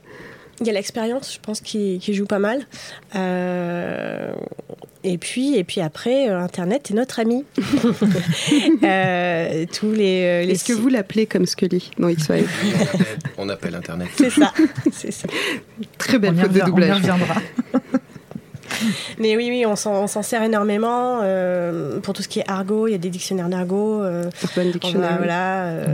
Il 0.61 0.67
y 0.67 0.69
a 0.69 0.73
l'expérience, 0.73 1.33
je 1.35 1.39
pense, 1.39 1.61
qui, 1.61 1.99
qui 1.99 2.13
joue 2.13 2.25
pas 2.25 2.37
mal. 2.39 2.67
Euh, 3.15 4.33
et 5.03 5.17
puis, 5.17 5.55
et 5.57 5.63
puis 5.63 5.81
après, 5.81 6.29
euh, 6.29 6.39
Internet 6.39 6.89
est 6.91 6.93
notre 6.93 7.19
ami. 7.19 7.45
Euh, 8.83 9.65
tous 9.71 9.91
les. 9.91 10.23
euh, 10.23 10.45
les 10.45 10.53
Est-ce 10.53 10.63
que 10.65 10.73
vous 10.73 10.87
l'appelez 10.89 11.25
comme 11.25 11.45
Scully 11.45 11.91
dans 11.97 12.07
X-Files 12.09 12.47
On 13.37 13.47
appelle 13.49 13.75
Internet. 13.75 14.07
C'est 14.17 14.29
ça, 14.29 14.53
c'est 14.91 15.11
ça. 15.11 15.27
Très 15.97 16.17
belle 16.19 16.35
faute 16.35 16.51
de 16.51 16.59
revient- 16.59 16.61
on 16.63 16.65
y 16.65 16.69
doublage. 16.69 16.97
reviendra. 16.97 17.35
Mais 19.19 19.35
oui, 19.35 19.47
oui, 19.49 19.65
on 19.65 19.75
s'en 19.75 20.21
sert 20.21 20.43
énormément. 20.43 21.19
euh, 21.23 21.99
pour 21.99 22.13
tout 22.13 22.21
ce 22.21 22.27
qui 22.27 22.39
est 22.39 22.49
argot, 22.49 22.87
il 22.87 22.91
y 22.91 22.95
a 22.95 22.99
des 22.99 23.09
dictionnaires 23.09 23.49
d'argot. 23.49 24.01
euh, 24.01 24.23
Dictionary. 24.55 25.17
voilà, 25.17 25.65
euh, 25.65 25.85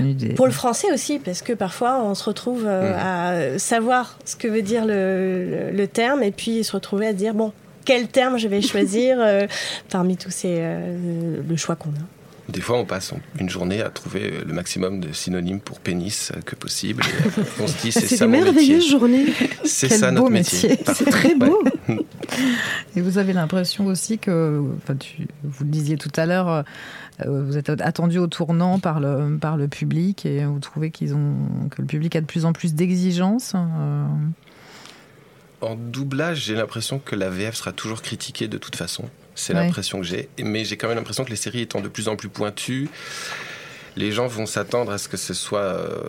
des... 0.00 0.28
pour 0.30 0.46
le 0.46 0.52
français 0.52 0.88
aussi, 0.92 1.18
parce 1.18 1.42
que 1.42 1.52
parfois 1.52 2.00
on 2.02 2.14
se 2.14 2.24
retrouve 2.24 2.64
euh, 2.66 2.92
Mhm. 2.92 3.54
à 3.54 3.58
savoir 3.58 4.18
ce 4.24 4.36
que 4.36 4.48
veut 4.48 4.62
dire 4.62 4.86
le, 4.86 5.44
le- 5.44 5.76
le 5.76 5.86
terme 5.88 6.22
et 6.22 6.30
puis 6.30 6.64
se 6.64 6.72
retrouver 6.72 7.06
à 7.06 7.12
dire 7.12 7.34
bon, 7.34 7.52
quel 7.84 8.08
terme 8.08 8.38
je 8.38 8.48
vais 8.48 8.62
choisir 8.62 9.16
euh, 9.20 9.46
parmi 9.90 10.16
tous 10.16 10.30
ces 10.30 10.56
euh, 10.58 11.40
le 11.48 11.56
choix 11.56 11.76
qu'on 11.76 11.90
a. 11.90 12.02
Des 12.48 12.60
fois, 12.60 12.76
on 12.76 12.84
passe 12.84 13.14
une 13.38 13.48
journée 13.48 13.80
à 13.80 13.88
trouver 13.88 14.32
le 14.44 14.52
maximum 14.52 14.98
de 15.00 15.12
synonymes 15.12 15.60
pour 15.60 15.78
pénis 15.78 16.32
que 16.44 16.56
possible. 16.56 17.02
Et, 17.04 17.40
on 17.62 17.66
se 17.68 17.80
dit, 17.80 17.92
c'est 17.92 18.08
ça 18.16 18.26
mon 18.26 18.32
métier. 18.32 18.44
merveilleuses 18.52 18.90
journées. 18.90 19.26
C'est 19.64 19.88
ça 19.88 20.08
beau 20.10 20.16
notre 20.16 20.30
métier. 20.30 20.76
C'est 20.92 21.08
très 21.08 21.34
beau. 21.36 21.62
Ouais. 21.88 21.98
Et 22.96 23.00
vous 23.00 23.18
avez 23.18 23.32
l'impression 23.32 23.86
aussi 23.86 24.18
que, 24.18 24.60
enfin, 24.78 24.96
tu- 24.96 25.28
vous 25.44 25.64
le 25.64 25.70
disiez 25.70 25.96
tout 25.96 26.10
à 26.16 26.26
l'heure, 26.26 26.48
euh, 27.24 27.44
vous 27.46 27.56
êtes 27.56 27.70
attendu 27.70 28.18
au 28.18 28.26
tournant 28.26 28.80
par 28.80 28.98
le, 28.98 29.38
par 29.40 29.56
le 29.56 29.68
public 29.68 30.26
et 30.26 30.44
vous 30.44 30.58
trouvez 30.58 30.90
qu'ils 30.90 31.14
ont, 31.14 31.34
que 31.70 31.80
le 31.80 31.86
public 31.86 32.16
a 32.16 32.20
de 32.20 32.26
plus 32.26 32.44
en 32.44 32.52
plus 32.52 32.74
d'exigences. 32.74 33.52
euh, 33.54 34.04
En 35.62 35.74
doublage, 35.76 36.40
j'ai 36.44 36.54
l'impression 36.54 36.98
que 36.98 37.14
la 37.16 37.30
VF 37.30 37.54
sera 37.54 37.72
toujours 37.72 38.02
critiquée 38.02 38.48
de 38.48 38.58
toute 38.58 38.76
façon. 38.76 39.08
C'est 39.34 39.54
Ouais. 39.54 39.64
l'impression 39.64 40.00
que 40.00 40.04
j'ai. 40.06 40.28
Mais 40.42 40.64
j'ai 40.64 40.76
quand 40.76 40.88
même 40.88 40.96
l'impression 40.98 41.24
que 41.24 41.30
les 41.30 41.36
séries 41.36 41.60
étant 41.62 41.80
de 41.80 41.88
plus 41.88 42.08
en 42.08 42.16
plus 42.16 42.28
pointues, 42.28 42.88
les 43.96 44.12
gens 44.12 44.26
vont 44.26 44.44
s'attendre 44.46 44.92
à 44.92 44.98
ce 44.98 45.08
que 45.08 45.16
ce 45.16 45.32
soit 45.34 45.60
euh, 45.60 46.02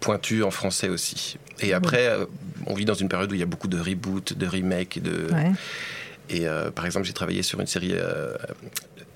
pointu 0.00 0.42
en 0.42 0.50
français 0.50 0.88
aussi. 0.88 1.36
Et 1.60 1.72
après, 1.72 2.08
euh, 2.08 2.24
on 2.66 2.74
vit 2.74 2.84
dans 2.84 2.94
une 2.94 3.08
période 3.08 3.30
où 3.30 3.34
il 3.34 3.40
y 3.40 3.44
a 3.44 3.46
beaucoup 3.46 3.68
de 3.68 3.78
reboots, 3.78 4.32
de 4.32 4.46
remakes, 4.46 5.00
de... 5.02 5.26
Ouais. 5.32 5.52
Et 6.30 6.48
euh, 6.48 6.70
par 6.70 6.86
exemple, 6.86 7.06
j'ai 7.06 7.12
travaillé 7.12 7.42
sur 7.42 7.60
une 7.60 7.66
série 7.66 7.92
euh, 7.92 8.34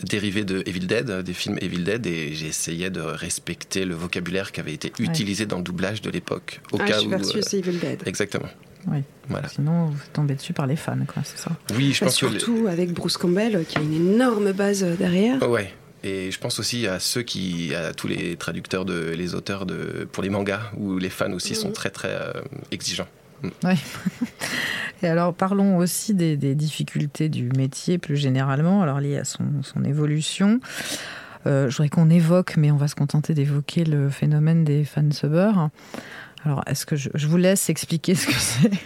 dérivée 0.02 0.44
de 0.44 0.62
Evil 0.66 0.86
Dead, 0.86 1.10
des 1.22 1.32
films 1.32 1.56
Evil 1.62 1.82
Dead, 1.82 2.06
et 2.06 2.34
j'ai 2.34 2.48
essayé 2.48 2.90
de 2.90 3.00
respecter 3.00 3.84
le 3.86 3.94
vocabulaire 3.94 4.52
qui 4.52 4.60
avait 4.60 4.74
été 4.74 4.92
Ouais. 4.98 5.06
utilisé 5.06 5.46
dans 5.46 5.56
le 5.58 5.62
doublage 5.64 6.02
de 6.02 6.10
l'époque. 6.10 6.60
Au 6.72 6.80
Ash 6.80 6.88
cas 6.90 7.00
où. 7.02 7.08
versus 7.08 7.54
euh, 7.54 7.58
Evil 7.58 7.78
Dead. 7.78 8.02
Exactement. 8.06 8.48
Oui. 8.88 9.02
Voilà. 9.28 9.48
Sinon, 9.48 9.86
vous 9.86 9.98
tombez 10.12 10.34
dessus 10.34 10.52
par 10.52 10.66
les 10.66 10.76
fans, 10.76 10.96
quoi, 11.12 11.22
c'est 11.24 11.38
ça 11.38 11.50
Oui, 11.74 11.92
je 11.92 12.00
Bah, 12.00 12.06
pense 12.06 12.20
que. 12.20 12.28
surtout 12.28 12.66
avec 12.68 12.92
Bruce 12.92 13.16
Campbell, 13.16 13.64
qui 13.68 13.78
a 13.78 13.80
une 13.80 13.94
énorme 13.94 14.52
base 14.52 14.84
euh, 14.84 14.94
derrière. 14.96 15.42
Ouais. 15.48 15.72
Et 16.04 16.30
je 16.30 16.38
pense 16.38 16.60
aussi 16.60 16.86
à 16.86 17.00
ceux 17.00 17.22
qui, 17.22 17.74
à 17.74 17.92
tous 17.92 18.06
les 18.06 18.36
traducteurs, 18.36 18.84
de, 18.84 19.10
les 19.16 19.34
auteurs 19.34 19.66
de, 19.66 20.06
pour 20.12 20.22
les 20.22 20.30
mangas, 20.30 20.60
où 20.76 20.98
les 20.98 21.10
fans 21.10 21.32
aussi 21.32 21.54
sont 21.56 21.72
très 21.72 21.90
très 21.90 22.10
euh, 22.12 22.32
exigeants. 22.70 23.08
Mm. 23.42 23.48
Oui. 23.64 23.74
Et 25.02 25.08
alors, 25.08 25.34
parlons 25.34 25.76
aussi 25.78 26.14
des, 26.14 26.36
des 26.36 26.54
difficultés 26.54 27.28
du 27.28 27.48
métier 27.56 27.98
plus 27.98 28.16
généralement, 28.16 28.82
alors 28.82 29.00
liées 29.00 29.18
à 29.18 29.24
son, 29.24 29.44
son 29.62 29.84
évolution. 29.84 30.60
Euh, 31.46 31.68
je 31.68 31.76
voudrais 31.76 31.88
qu'on 31.88 32.08
évoque, 32.10 32.56
mais 32.56 32.70
on 32.70 32.76
va 32.76 32.88
se 32.88 32.94
contenter 32.94 33.34
d'évoquer 33.34 33.84
le 33.84 34.08
phénomène 34.10 34.64
des 34.64 34.84
fansubbers. 34.84 35.68
Alors, 36.44 36.62
est-ce 36.66 36.86
que 36.86 36.96
je, 36.96 37.08
je 37.14 37.26
vous 37.26 37.36
laisse 37.36 37.68
expliquer 37.70 38.14
ce 38.14 38.26
que 38.26 38.32
c'est? 38.34 38.70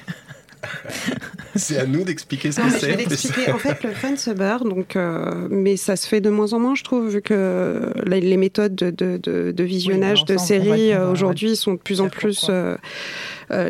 C'est 1.56 1.78
à 1.78 1.86
nous 1.86 2.04
d'expliquer 2.04 2.52
ce 2.52 2.60
Non, 2.60 2.68
que 2.68 2.72
mais 2.74 2.78
je 2.80 2.86
vais 2.86 2.92
c'est. 2.92 2.98
l'expliquer. 2.98 3.50
En 3.52 3.58
fait, 3.58 3.82
le 3.82 3.90
fansubber, 3.92 4.58
donc, 4.64 4.94
euh, 4.94 5.48
mais 5.50 5.76
ça 5.76 5.96
se 5.96 6.06
fait 6.06 6.20
de 6.20 6.30
moins 6.30 6.52
en 6.52 6.60
moins, 6.60 6.74
je 6.76 6.84
trouve, 6.84 7.08
vu 7.08 7.22
que 7.22 7.92
les, 8.06 8.36
méthodes 8.36 8.74
de, 8.76 8.90
de- 8.90 9.18
de- 9.22 9.50
de 9.50 9.64
visionnage 9.64 10.20
Oui, 10.28 10.34
de 10.34 10.38
séries 10.38 10.92
euh, 10.92 11.10
aujourd'hui 11.10 11.56
sont 11.56 11.72
de 11.74 11.78
plus 11.78 12.00
en 12.00 12.08
plus 12.08 12.46
euh, 12.50 12.76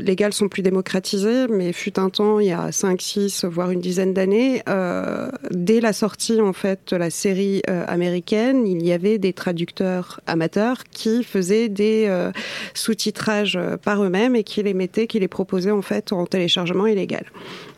légales, 0.01 0.33
sont 0.33 0.49
plus 0.49 0.63
démocratisées. 0.63 1.47
Mais 1.49 1.73
fut 1.73 1.99
un 1.99 2.11
temps, 2.11 2.41
il 2.41 2.49
y 2.49 2.53
a 2.53 2.73
5, 2.73 3.01
6, 3.01 3.45
voire 3.45 3.71
une 3.71 3.81
dizaine 3.81 4.15
d'années, 4.15 4.63
euh, 4.69 5.31
dès 5.51 5.81
la 5.81 5.93
sortie 5.93 6.41
en 6.41 6.53
fait 6.53 6.81
de 6.91 6.97
la 6.97 7.11
série 7.11 7.63
euh, 7.69 7.85
américaine, 7.87 8.67
il 8.67 8.85
y 8.85 8.93
avait 8.93 9.19
des 9.19 9.33
traducteurs 9.33 10.21
amateurs 10.27 10.85
qui 10.91 11.25
faisaient 11.25 11.69
des 11.69 12.07
euh, 12.09 12.33
sous-titrages 12.75 13.57
euh, 13.57 13.77
par 13.77 14.03
eux-mêmes 14.03 14.37
et 14.37 14.45
qui 14.45 14.63
les 14.63 14.75
mettaient, 14.75 15.07
qui 15.07 15.19
les 15.19 15.29
proposaient 15.29 15.71
en 15.71 15.83
fait 15.83 16.13
en 16.13 16.27
téléchargement 16.27 16.87
illégal. 16.87 17.25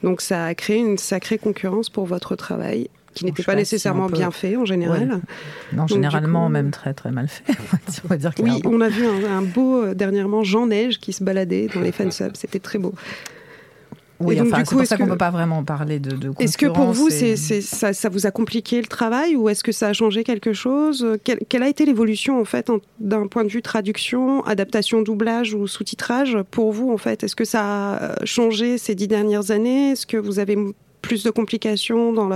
Donc 0.03 0.21
ça 0.21 0.47
a 0.47 0.55
créé 0.55 0.79
une 0.79 0.99
sacrée 0.99 1.39
concurrence 1.39 1.91
pour 1.91 2.07
votre 2.07 2.37
travail 2.37 2.89
qui 3.15 3.25
n'était 3.25 3.43
pas 3.43 3.53
si 3.53 3.59
nécessairement 3.59 4.07
peut- 4.09 4.17
bien 4.17 4.31
fait 4.31 4.57
en 4.57 4.65
général. 4.65 5.09
Ouais. 5.13 5.77
Non, 5.77 5.87
généralement, 5.87 6.47
coup- 6.47 6.53
même 6.53 6.71
très 6.71 6.95
très 6.95 7.11
mal 7.11 7.29
fait. 7.29 7.45
on 8.05 8.09
va 8.09 8.17
dire- 8.17 8.33
Oui, 8.41 8.61
on 8.65 8.81
a 8.81 8.89
vu 8.89 9.05
un, 9.07 9.39
un 9.39 9.43
beau 9.43 9.83
euh, 9.83 9.95
dernièrement 9.95 10.43
Jean 10.45 10.67
Neige 10.67 10.99
qui 10.99 11.13
se 11.13 11.23
baladait 11.23 11.69
dans 11.75 11.81
les 11.81 11.93
fansubs, 11.93 12.37
c'était 12.37 12.59
très 12.61 12.79
beau. 12.79 12.95
Oui, 14.25 14.41
enfin, 14.41 14.63
c'est 14.65 14.77
pour 14.77 14.87
ça 14.87 14.97
qu'on 14.97 15.07
que- 15.07 15.11
peut 15.11 15.17
pas 15.19 15.31
vraiment 15.33 15.65
parler 15.65 15.99
de, 15.99 16.15
de 16.15 16.31
Est-ce 16.39 16.57
que 16.57 16.67
pour 16.67 16.93
vous, 16.93 17.09
et- 17.09 17.35
ça, 17.37 17.93
ça 17.93 18.09
vous 18.09 18.25
a 18.25 18.31
compliqué 18.31 18.81
le 18.81 18.87
travail 18.87 19.35
ou 19.35 19.49
est-ce 19.49 19.65
que 19.65 19.73
ça 19.73 19.89
a 19.89 19.93
changé 19.93 20.23
quelque 20.23 20.53
chose? 20.53 21.05
Quelle, 21.25 21.41
quelle 21.49 21.65
a 21.65 21.69
été 21.69 21.85
l'évolution 21.85 22.41
en 22.41 22.45
fait 22.45 22.71
d'un 23.01 23.27
point 23.27 23.43
de 23.43 23.49
vue 23.49 23.63
traduction, 23.63 24.45
adaptation, 24.45 25.03
doublage 25.03 25.55
ou 25.55 25.67
sous-titrage 25.67 26.39
pour 26.53 26.71
vous 26.71 26.93
en 26.93 26.99
fait? 26.99 27.25
Est-ce 27.25 27.35
que 27.35 27.45
ça 27.45 27.95
a 27.97 28.25
changé 28.25 28.79
ces 28.79 28.95
dix 28.95 29.09
dernières 29.09 29.51
années? 29.51 29.91
Est-ce 29.91 30.07
que 30.07 30.17
vous 30.19 30.39
avez 30.39 30.57
plus 31.03 31.25
de 31.25 31.31
complications 31.31 32.13
dans 32.13 32.29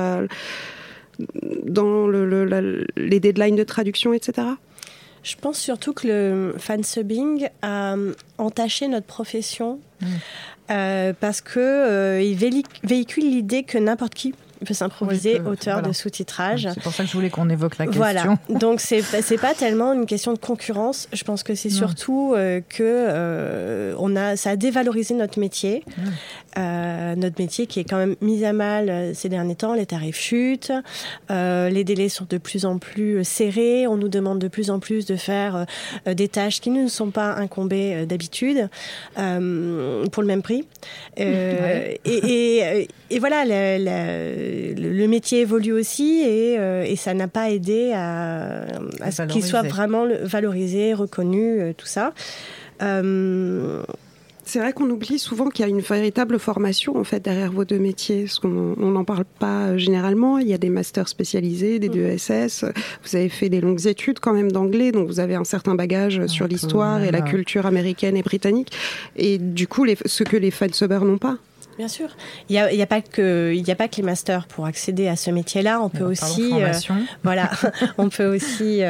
les 2.97 3.21
deadlines 3.21 3.57
de 3.57 3.65
traduction, 3.65 4.13
etc. 4.13 4.49
Je 5.23 5.35
pense 5.35 5.59
surtout 5.59 5.93
que 5.93 6.07
le 6.07 6.55
fansubbing 6.57 7.49
a 7.61 7.95
euh, 7.95 8.13
entaché 8.39 8.87
notre 8.87 9.07
profession 9.07 9.81
euh, 10.71 11.12
parce 11.19 11.41
que 11.41 11.61
euh, 11.61 12.23
il 12.23 12.37
véhicule 12.83 13.25
l'idée 13.31 13.62
que 13.62 13.79
n'importe 13.79 14.15
qui 14.15 14.35
peut 14.65 14.75
s'improviser 14.75 15.41
Oui, 15.41 15.53
auteur 15.53 15.75
voilà. 15.75 15.88
de 15.88 15.93
sous-titrage. 15.93 16.69
C'est 16.73 16.83
pour 16.83 16.93
ça 16.93 17.05
que 17.05 17.11
je 17.11 17.15
voulais 17.15 17.31
qu'on 17.31 17.49
évoque 17.49 17.79
la 17.79 17.87
question. 17.87 18.03
Voilà. 18.03 18.38
Donc 18.49 18.81
c'est 18.81 19.03
c'est 19.03 19.38
pas 19.38 19.55
tellement 19.55 19.93
une 19.93 20.07
question 20.07 20.33
de 20.33 20.38
concurrence. 20.38 21.09
Je 21.12 21.25
pense 21.25 21.43
que 21.43 21.55
c'est 21.55 21.71
surtout 21.71 22.33
euh, 22.35 22.61
que 22.69 22.83
euh, 22.83 23.95
on 23.99 24.17
a 24.17 24.37
ça 24.37 24.50
a 24.50 24.57
dévalorisé 24.57 25.15
notre 25.15 25.38
métier, 25.38 25.85
notre 26.57 27.41
métier 27.41 27.67
qui 27.67 27.81
est 27.81 27.85
quand 27.85 27.99
même 27.99 28.17
mis 28.21 28.45
à 28.45 28.52
mal 28.52 29.15
ces 29.15 29.28
derniers 29.28 29.56
temps. 29.56 29.75
Les 29.75 29.87
tarifs 29.87 30.19
chutent, 30.19 30.73
les 31.28 31.85
délais 31.85 32.09
sont 32.09 32.26
de 32.28 32.39
plus 32.39 32.65
en 32.65 32.78
plus 32.78 33.25
serrés. 33.25 33.87
On 33.87 33.97
nous 33.97 34.09
demande 34.09 34.39
de 34.39 34.49
plus 34.49 34.71
en 34.71 34.78
plus 34.78 35.06
de 35.06 35.17
faire 35.17 35.67
des 36.06 36.28
tâches 36.28 36.61
qui 36.61 36.71
ne 36.71 36.82
nous 36.82 36.89
sont 36.89 37.11
pas 37.11 37.35
incombées 37.35 38.06
d'habitude 38.06 38.69
euh, 39.19 39.86
pour 40.13 40.23
le 40.23 40.27
même 40.27 40.43
prix. 40.43 40.65
Euh, 41.19 41.47
Ouais. 41.61 42.01
et, 42.05 42.59
et, 42.59 42.89
et 43.11 43.19
voilà, 43.19 43.45
le, 43.47 45.07
métier 45.07 45.41
évolue 45.43 45.73
aussi 45.73 46.23
et, 46.23 46.59
euh, 46.59 46.83
et 46.83 46.97
ça 46.97 47.15
n'a 47.15 47.29
pas 47.29 47.51
aidé 47.51 47.93
à, 47.95 48.67
à 49.01 49.11
ce 49.11 49.23
qu'il 49.23 49.45
soit 49.45 49.63
vraiment 49.63 50.07
valorisé, 50.23 50.95
reconnu, 50.95 51.61
euh, 51.61 51.73
tout 51.77 51.87
ça. 51.87 52.13
Euh, 52.83 53.83
C'est 54.49 54.61
vrai 54.61 54.73
qu'on 54.73 54.89
oublie 54.91 55.19
souvent 55.19 55.49
qu'il 55.49 55.65
y 55.65 55.69
a 55.69 55.69
une 55.69 55.80
véritable 55.80 56.39
formation 56.39 56.97
en 56.97 57.02
fait 57.02 57.19
derrière 57.19 57.50
vos 57.50 57.65
deux 57.65 57.80
métiers, 57.80 58.23
parce 58.23 58.39
qu'on 58.39 58.76
on 58.80 58.91
n'en 58.93 59.02
parle 59.04 59.25
pas 59.25 59.67
euh, 59.67 59.76
généralement. 59.78 60.39
Il 60.39 60.47
y 60.47 60.54
a 60.54 60.59
des 60.59 60.71
masters 60.71 61.09
spécialisés, 61.09 61.80
des 61.80 61.89
DESS. 61.89 62.65
Vous 63.04 63.17
avez 63.17 63.28
fait 63.28 63.49
des 63.49 63.61
longues 63.61 63.87
études 63.89 64.21
quand 64.21 64.32
même 64.32 64.52
d'anglais, 64.52 64.93
donc 64.93 65.09
vous 65.09 65.19
avez 65.19 65.35
un 65.35 65.43
certain 65.43 65.75
bagage 65.75 66.26
sur 66.28 66.47
l'histoire 66.47 67.02
et 67.02 67.11
la 67.11 67.19
euh, 67.19 67.23
culture 67.23 67.67
américaine 67.67 68.17
et 68.17 68.23
britannique. 68.23 68.71
Et 69.17 69.39
du 69.39 69.67
coup, 69.67 69.82
les, 69.82 69.97
ce 70.06 70.23
que 70.23 70.37
les 70.37 70.52
fansubbers 70.52 71.04
n'ont 71.04 71.19
pas. 71.19 71.39
Bien 71.76 71.89
sûr. 71.89 72.09
Il 72.49 72.52
n'y 72.52 72.59
a, 72.59 72.73
il 72.73 72.78
y 72.78 72.82
a, 72.82 72.87
pas 72.87 73.02
que- 73.02 73.52
il 73.54 73.67
y 73.67 73.71
a 73.71 73.75
pas 73.75 73.89
que 73.89 73.97
les 73.97 74.02
masters 74.04 74.47
pour 74.47 74.65
accéder 74.65 75.09
à 75.09 75.17
ce 75.17 75.30
métier-là. 75.30 75.82
On 75.82 75.91
peut 75.91 76.04
aussi. 76.04 76.52
voilà. 77.25 77.50
on 77.99 78.09
peut 78.09 78.26
aussi. 78.35 78.80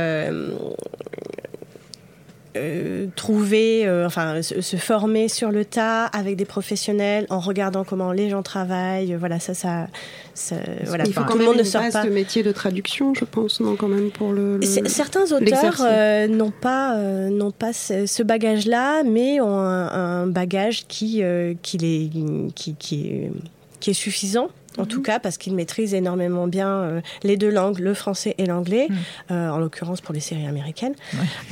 Euh, 2.56 3.04
euh, 3.04 3.06
trouver, 3.16 3.86
euh, 3.86 4.06
enfin, 4.06 4.42
se, 4.42 4.60
se 4.60 4.76
former 4.76 5.28
sur 5.28 5.50
le 5.50 5.64
tas 5.64 6.04
avec 6.06 6.36
des 6.36 6.44
professionnels 6.44 7.26
en 7.30 7.38
regardant 7.40 7.84
comment 7.84 8.12
les 8.12 8.28
gens 8.30 8.42
travaillent. 8.42 9.14
Voilà, 9.14 9.38
ça, 9.40 9.54
ça, 9.54 9.86
ça 10.34 10.56
voilà. 10.84 11.04
il 11.06 11.12
faut 11.12 11.20
Tout 11.20 11.26
quand 11.26 11.32
le 11.34 11.38
même 11.40 11.46
monde 11.48 11.56
ne 11.56 11.60
une 11.62 11.66
sort 11.66 11.82
base 11.82 11.92
pas. 11.92 12.04
de 12.04 12.10
métier 12.10 12.42
de 12.42 12.52
traduction, 12.52 13.14
je 13.14 13.24
pense, 13.24 13.60
non, 13.60 13.76
quand 13.76 13.88
même 13.88 14.10
pour 14.10 14.32
le. 14.32 14.58
le- 14.58 14.88
Certains 14.88 15.30
auteurs 15.32 15.76
euh, 15.82 16.26
n'ont 16.28 16.50
pas, 16.52 16.96
euh, 16.96 17.28
n'ont 17.30 17.50
pas 17.52 17.72
ce, 17.72 18.06
ce 18.06 18.22
bagage-là, 18.22 19.02
mais 19.04 19.40
ont 19.40 19.58
un, 19.58 20.22
un 20.22 20.26
bagage 20.26 20.86
qui, 20.88 21.22
euh, 21.22 21.54
qui, 21.62 21.78
les, 21.78 22.10
qui, 22.54 22.74
qui, 22.78 23.06
est, 23.08 23.30
qui 23.80 23.90
est 23.90 23.94
suffisant. 23.94 24.48
En 24.78 24.82
Mhm. 24.82 24.88
tout 24.88 25.02
cas, 25.02 25.18
parce 25.18 25.38
qu'ils 25.38 25.54
maîtrisent 25.54 25.94
énormément 25.94 26.46
bien 26.46 26.68
euh, 26.68 27.00
les 27.22 27.36
deux 27.36 27.50
langues, 27.50 27.78
le 27.78 27.94
français 27.94 28.34
et 28.38 28.46
l'anglais, 28.46 28.86
Mhm. 28.90 28.96
euh, 29.32 29.48
en 29.50 29.58
l'occurrence 29.58 30.00
pour 30.00 30.12
les 30.14 30.20
séries 30.20 30.46
américaines 30.46 30.94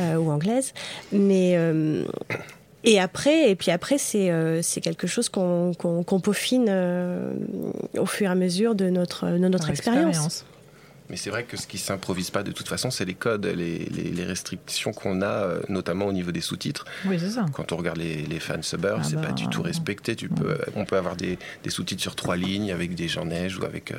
euh, 0.00 0.16
ou 0.16 0.30
anglaises. 0.30 0.72
Mais 1.12 1.56
et 2.86 3.00
après, 3.00 3.50
et 3.50 3.54
puis 3.56 3.70
après, 3.70 3.96
c'est 3.96 4.30
euh, 4.30 4.60
c'est 4.60 4.82
quelque 4.82 5.06
chose 5.06 5.28
qu'on 5.30 5.72
qu'on 5.74 6.20
peaufine 6.20 6.66
euh, 6.68 7.32
au 7.98 8.04
fur 8.06 8.26
et 8.28 8.30
à 8.30 8.34
mesure 8.34 8.74
de 8.74 8.90
notre 8.90 9.26
de 9.30 9.38
notre 9.48 9.70
expérience. 9.70 10.44
Mais 11.10 11.16
c'est 11.16 11.28
vrai 11.30 11.44
que 11.44 11.56
ce 11.58 11.66
qui 11.66 11.76
s'improvise 11.76 12.30
pas 12.30 12.42
de 12.42 12.50
toute 12.50 12.66
façon, 12.68 12.90
c'est 12.90 13.04
les 13.04 13.12
codes, 13.14 13.44
les, 13.44 13.78
les- 13.90 14.10
les 14.10 14.24
restrictions 14.24 14.92
qu'on 14.92 15.20
a, 15.20 15.26
euh, 15.26 15.60
notamment 15.68 16.06
au 16.06 16.12
niveau 16.12 16.32
des 16.32 16.40
sous-titres. 16.40 16.86
Oui, 17.04 17.18
c'est 17.20 17.30
ça. 17.30 17.44
Quand 17.52 17.72
on 17.72 17.76
regarde 17.76 17.98
les, 17.98 18.22
les 18.22 18.40
fansubbers, 18.40 18.96
Ah 19.00 19.02
c'est 19.04 19.16
bah, 19.16 19.26
pas 19.28 19.32
du 19.32 19.46
tout 19.48 19.60
respecté. 19.62 20.16
Tu 20.16 20.28
peux, 20.30 20.56
on 20.74 20.84
peut 20.86 20.96
avoir 20.96 21.14
des, 21.16 21.38
des 21.62 21.68
sous-titres 21.70 22.00
sur 22.00 22.16
trois 22.16 22.36
lignes 22.38 22.72
avec 22.72 22.94
des 22.94 23.08
gens 23.08 23.26
neige 23.26 23.58
ou 23.58 23.64
avec 23.64 23.92
euh, 23.92 23.96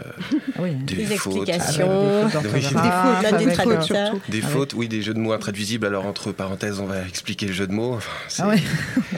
Oui. 0.60 0.74
des, 0.76 0.96
Des 0.96 1.06
fautes. 1.16 1.48
explications, 1.48 2.26
Avec 2.26 2.34
des 2.34 2.40
fautes 2.40 2.46
Oui. 2.54 3.46
Des 3.46 3.52
fautes, 3.56 4.22
des 4.30 4.42
surtout. 4.42 4.48
Fautes, 4.54 4.74
oui, 4.74 4.88
des 4.88 5.02
jeux 5.04 5.14
de 5.14 5.20
mots 5.20 5.34
intraduisibles. 5.34 5.86
Alors 5.86 6.06
entre 6.08 6.32
parenthèses, 6.32 6.80
on 6.80 6.88
va 6.88 7.02
expliquer 7.08 7.46
le 7.46 7.54
jeu 7.54 7.68
de 7.68 7.74
mots. 7.74 7.94
Enfin, 7.96 8.12
Ah 8.40 8.48
ouais. 8.50 8.64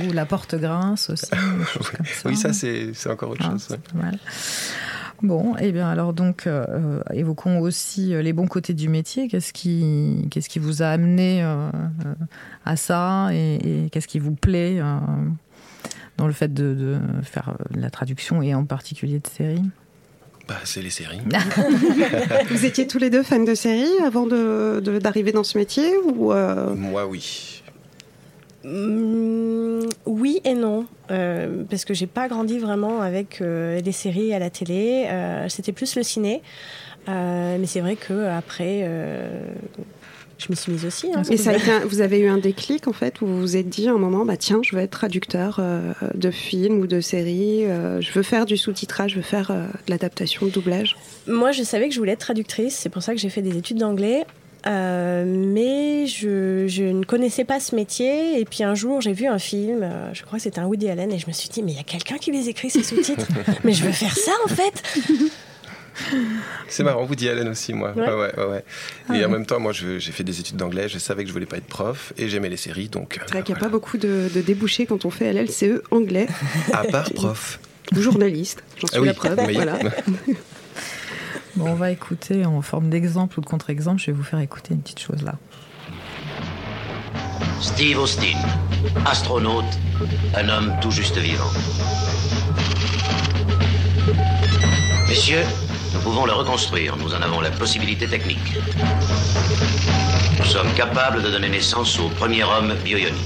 Ou 0.09 0.11
la 0.11 0.25
porte 0.25 0.55
grince 0.55 1.09
aussi. 1.09 1.25
ça. 1.27 1.37
oui, 2.25 2.35
ça 2.35 2.51
c'est 2.53 2.91
encore 3.09 3.29
autre 3.29 3.45
Ah, 3.45 3.51
chose. 3.51 3.69
ouais. 3.95 4.11
Bon, 5.23 5.55
et 5.57 5.71
bien 5.71 5.89
alors 5.89 6.13
donc 6.13 6.45
euh, 6.45 6.99
évoquons 7.11 7.59
aussi 7.59 8.13
euh, 8.13 8.21
les 8.21 8.33
bons 8.33 8.45
côtés 8.47 8.73
du 8.73 8.87
métier. 8.87 9.27
Qu'est-ce 9.27 9.51
qui, 9.51 10.27
qu'est-ce 10.29 10.47
qui 10.49 10.59
vous 10.59 10.83
a 10.83 10.87
amené 10.87 11.43
euh, 11.43 11.69
euh, 12.05 12.13
à 12.65 12.75
ça 12.75 13.29
et, 13.33 13.85
et 13.85 13.89
qu'est-ce 13.89 14.07
qui 14.07 14.19
vous 14.19 14.35
plaît 14.35 14.77
euh, 14.79 14.97
dans 16.17 16.27
le 16.27 16.33
fait 16.33 16.53
de, 16.53 16.73
de 16.75 16.97
faire 17.23 17.49
euh, 17.49 17.63
la 17.75 17.89
traduction 17.89 18.41
et 18.43 18.53
en 18.53 18.65
particulier 18.65 19.17
de 19.19 19.27
séries? 19.27 19.63
Bah, 20.47 20.55
c'est 20.63 20.81
les 20.81 20.89
séries. 20.91 21.19
Vous 22.49 22.63
étiez 22.65 22.87
tous 22.87 22.99
les 22.99 23.09
deux 23.09 23.21
fans 23.23 23.43
de 23.43 23.53
séries 23.53 23.91
avant 24.05 24.25
de- 24.25 24.79
de- 24.81 24.97
d'arriver 24.97 25.33
dans 25.33 25.43
ce 25.43 25.57
métier 25.57 25.91
ou 26.15 26.31
euh, 26.31 26.73
Moi, 26.73 27.05
oui. 27.05 27.56
Hum, 28.65 29.87
oui 30.05 30.41
et 30.43 30.53
non, 30.53 30.85
Euh, 31.09 31.63
parce 31.69 31.85
que 31.85 31.93
j'ai 31.93 32.07
pas 32.07 32.27
grandi 32.27 32.59
vraiment 32.59 33.01
avec 33.01 33.39
euh, 33.41 33.79
les 33.79 33.91
séries 33.93 34.33
à 34.33 34.39
la 34.39 34.49
télé. 34.49 35.05
Euh, 35.09 35.47
C'était 35.49 35.71
plus 35.71 35.95
le 35.95 36.03
ciné, 36.03 36.41
Euh, 37.07 37.57
mais 37.59 37.67
c'est 37.67 37.79
vrai 37.79 37.95
que 37.95 38.25
après, 38.27 38.81
euh, 38.83 39.45
je 40.37 40.47
m'y 40.49 40.57
suis 40.57 40.71
mise 40.73 40.85
aussi. 40.85 41.07
hein. 41.15 41.21
Et 41.31 41.37
ça 41.37 41.51
a 41.51 41.55
été 41.55 41.71
un- 41.71 41.85
vous 41.85 42.01
avez 42.01 42.19
eu 42.19 42.27
un 42.27 42.37
déclic 42.37 42.87
en 42.89 42.93
fait 42.93 43.21
où 43.21 43.25
vous 43.25 43.39
vous 43.39 43.55
êtes 43.55 43.69
dit 43.69 43.87
à 43.87 43.93
un 43.93 43.97
moment 43.97 44.25
bah 44.25 44.35
tiens 44.35 44.59
je 44.61 44.75
veux 44.75 44.81
être 44.81 44.91
traducteur 44.91 45.57
euh, 45.61 45.93
de 46.15 46.29
films 46.29 46.79
ou 46.81 46.87
de 46.87 46.99
séries, 46.99 47.65
euh, 47.65 48.01
je 48.01 48.11
veux 48.11 48.23
faire 48.23 48.45
du 48.45 48.57
sous-titrage, 48.57 49.11
je 49.11 49.15
veux 49.17 49.21
faire 49.21 49.51
euh, 49.51 49.63
de 49.85 49.91
l'adaptation, 49.91 50.45
de 50.47 50.51
doublage? 50.51 50.97
Moi, 51.27 51.51
je 51.53 51.63
savais 51.63 51.87
que 51.87 51.93
je 51.93 51.99
voulais 51.99 52.11
être 52.13 52.19
traductrice, 52.19 52.75
c'est 52.75 52.89
pour 52.89 53.01
ça 53.03 53.13
que 53.13 53.19
j'ai 53.21 53.29
fait 53.29 53.41
des 53.41 53.55
études 53.57 53.77
d'anglais. 53.77 54.25
Euh, 54.67 55.23
mais 55.25 56.07
je, 56.07 56.65
je 56.67 56.83
ne 56.83 57.03
connaissais 57.03 57.45
pas 57.45 57.59
ce 57.59 57.75
métier. 57.75 58.39
Et 58.39 58.45
puis 58.45 58.63
un 58.63 58.75
jour, 58.75 59.01
j'ai 59.01 59.13
vu 59.13 59.27
un 59.27 59.39
film, 59.39 59.81
euh, 59.83 60.13
je 60.13 60.23
crois 60.23 60.37
que 60.39 60.43
c'était 60.43 60.59
un 60.59 60.65
Woody 60.65 60.89
Allen, 60.89 61.11
et 61.11 61.19
je 61.19 61.27
me 61.27 61.31
suis 61.31 61.49
dit, 61.49 61.63
mais 61.63 61.71
il 61.71 61.77
y 61.77 61.79
a 61.79 61.83
quelqu'un 61.83 62.17
qui 62.17 62.31
les 62.31 62.49
écrit, 62.49 62.69
ces 62.69 62.83
sous-titres. 62.83 63.27
mais 63.63 63.73
je 63.73 63.83
veux 63.83 63.91
faire 63.91 64.15
ça, 64.17 64.31
en 64.45 64.49
fait. 64.49 64.83
C'est 66.67 66.83
marrant, 66.83 67.05
Woody 67.05 67.27
Allen 67.27 67.47
aussi, 67.47 67.73
moi. 67.73 67.91
Ouais. 67.95 68.07
Ouais, 68.07 68.45
ouais. 68.45 68.63
Ah 69.09 69.15
et 69.15 69.19
ouais. 69.19 69.25
en 69.25 69.29
même 69.29 69.45
temps, 69.45 69.59
moi, 69.59 69.71
j'ai 69.73 69.99
fait 69.99 70.23
des 70.23 70.39
études 70.39 70.57
d'anglais, 70.57 70.87
je 70.89 70.99
savais 70.99 71.23
que 71.23 71.27
je 71.29 71.33
voulais 71.33 71.45
pas 71.47 71.57
être 71.57 71.65
prof, 71.65 72.13
et 72.17 72.29
j'aimais 72.29 72.49
les 72.49 72.57
séries, 72.57 72.87
donc. 72.89 73.17
euh, 73.17 73.21
C'est 73.25 73.33
vrai 73.33 73.43
qu'il 73.43 73.55
n'y 73.55 73.59
a 73.61 73.63
pas 73.63 73.69
beaucoup 73.69 73.97
de, 73.97 74.29
de 74.33 74.41
débouchés 74.41 74.85
quand 74.85 75.05
on 75.05 75.09
fait 75.09 75.33
LLCE 75.33 75.81
anglais 75.91 76.27
À 76.73 76.83
part 76.83 77.11
prof. 77.15 77.59
ou 77.95 78.01
journaliste, 78.01 78.63
j'en 78.79 78.87
suis 78.87 78.97
Ah 78.97 79.01
oui, 79.01 79.07
la 79.07 79.13
preuve. 79.15 79.39
oui. 79.47 79.53
Voilà. 79.55 79.79
On 81.59 81.73
va 81.73 81.91
écouter 81.91 82.45
en 82.45 82.61
forme 82.61 82.89
d'exemple 82.89 83.39
ou 83.39 83.41
de 83.41 83.47
contre-exemple. 83.47 83.99
Je 83.99 84.07
vais 84.07 84.11
vous 84.11 84.23
faire 84.23 84.39
écouter 84.39 84.73
une 84.73 84.81
petite 84.81 84.99
chose 84.99 85.23
là. 85.23 85.35
Steve 87.59 87.99
Austin, 87.99 88.37
astronaute, 89.05 89.65
un 90.35 90.47
homme 90.49 90.73
tout 90.81 90.91
juste 90.91 91.17
vivant. 91.17 91.49
Messieurs, 95.07 95.43
nous 95.93 95.99
pouvons 96.01 96.25
le 96.25 96.33
reconstruire. 96.33 96.95
Nous 96.97 97.13
en 97.13 97.21
avons 97.21 97.41
la 97.41 97.49
possibilité 97.49 98.07
technique. 98.07 98.57
Nous 100.37 100.45
sommes 100.45 100.71
capables 100.75 101.23
de 101.23 101.31
donner 101.31 101.49
naissance 101.49 101.99
au 101.99 102.09
premier 102.09 102.43
homme 102.43 102.75
bioionique. 102.83 103.17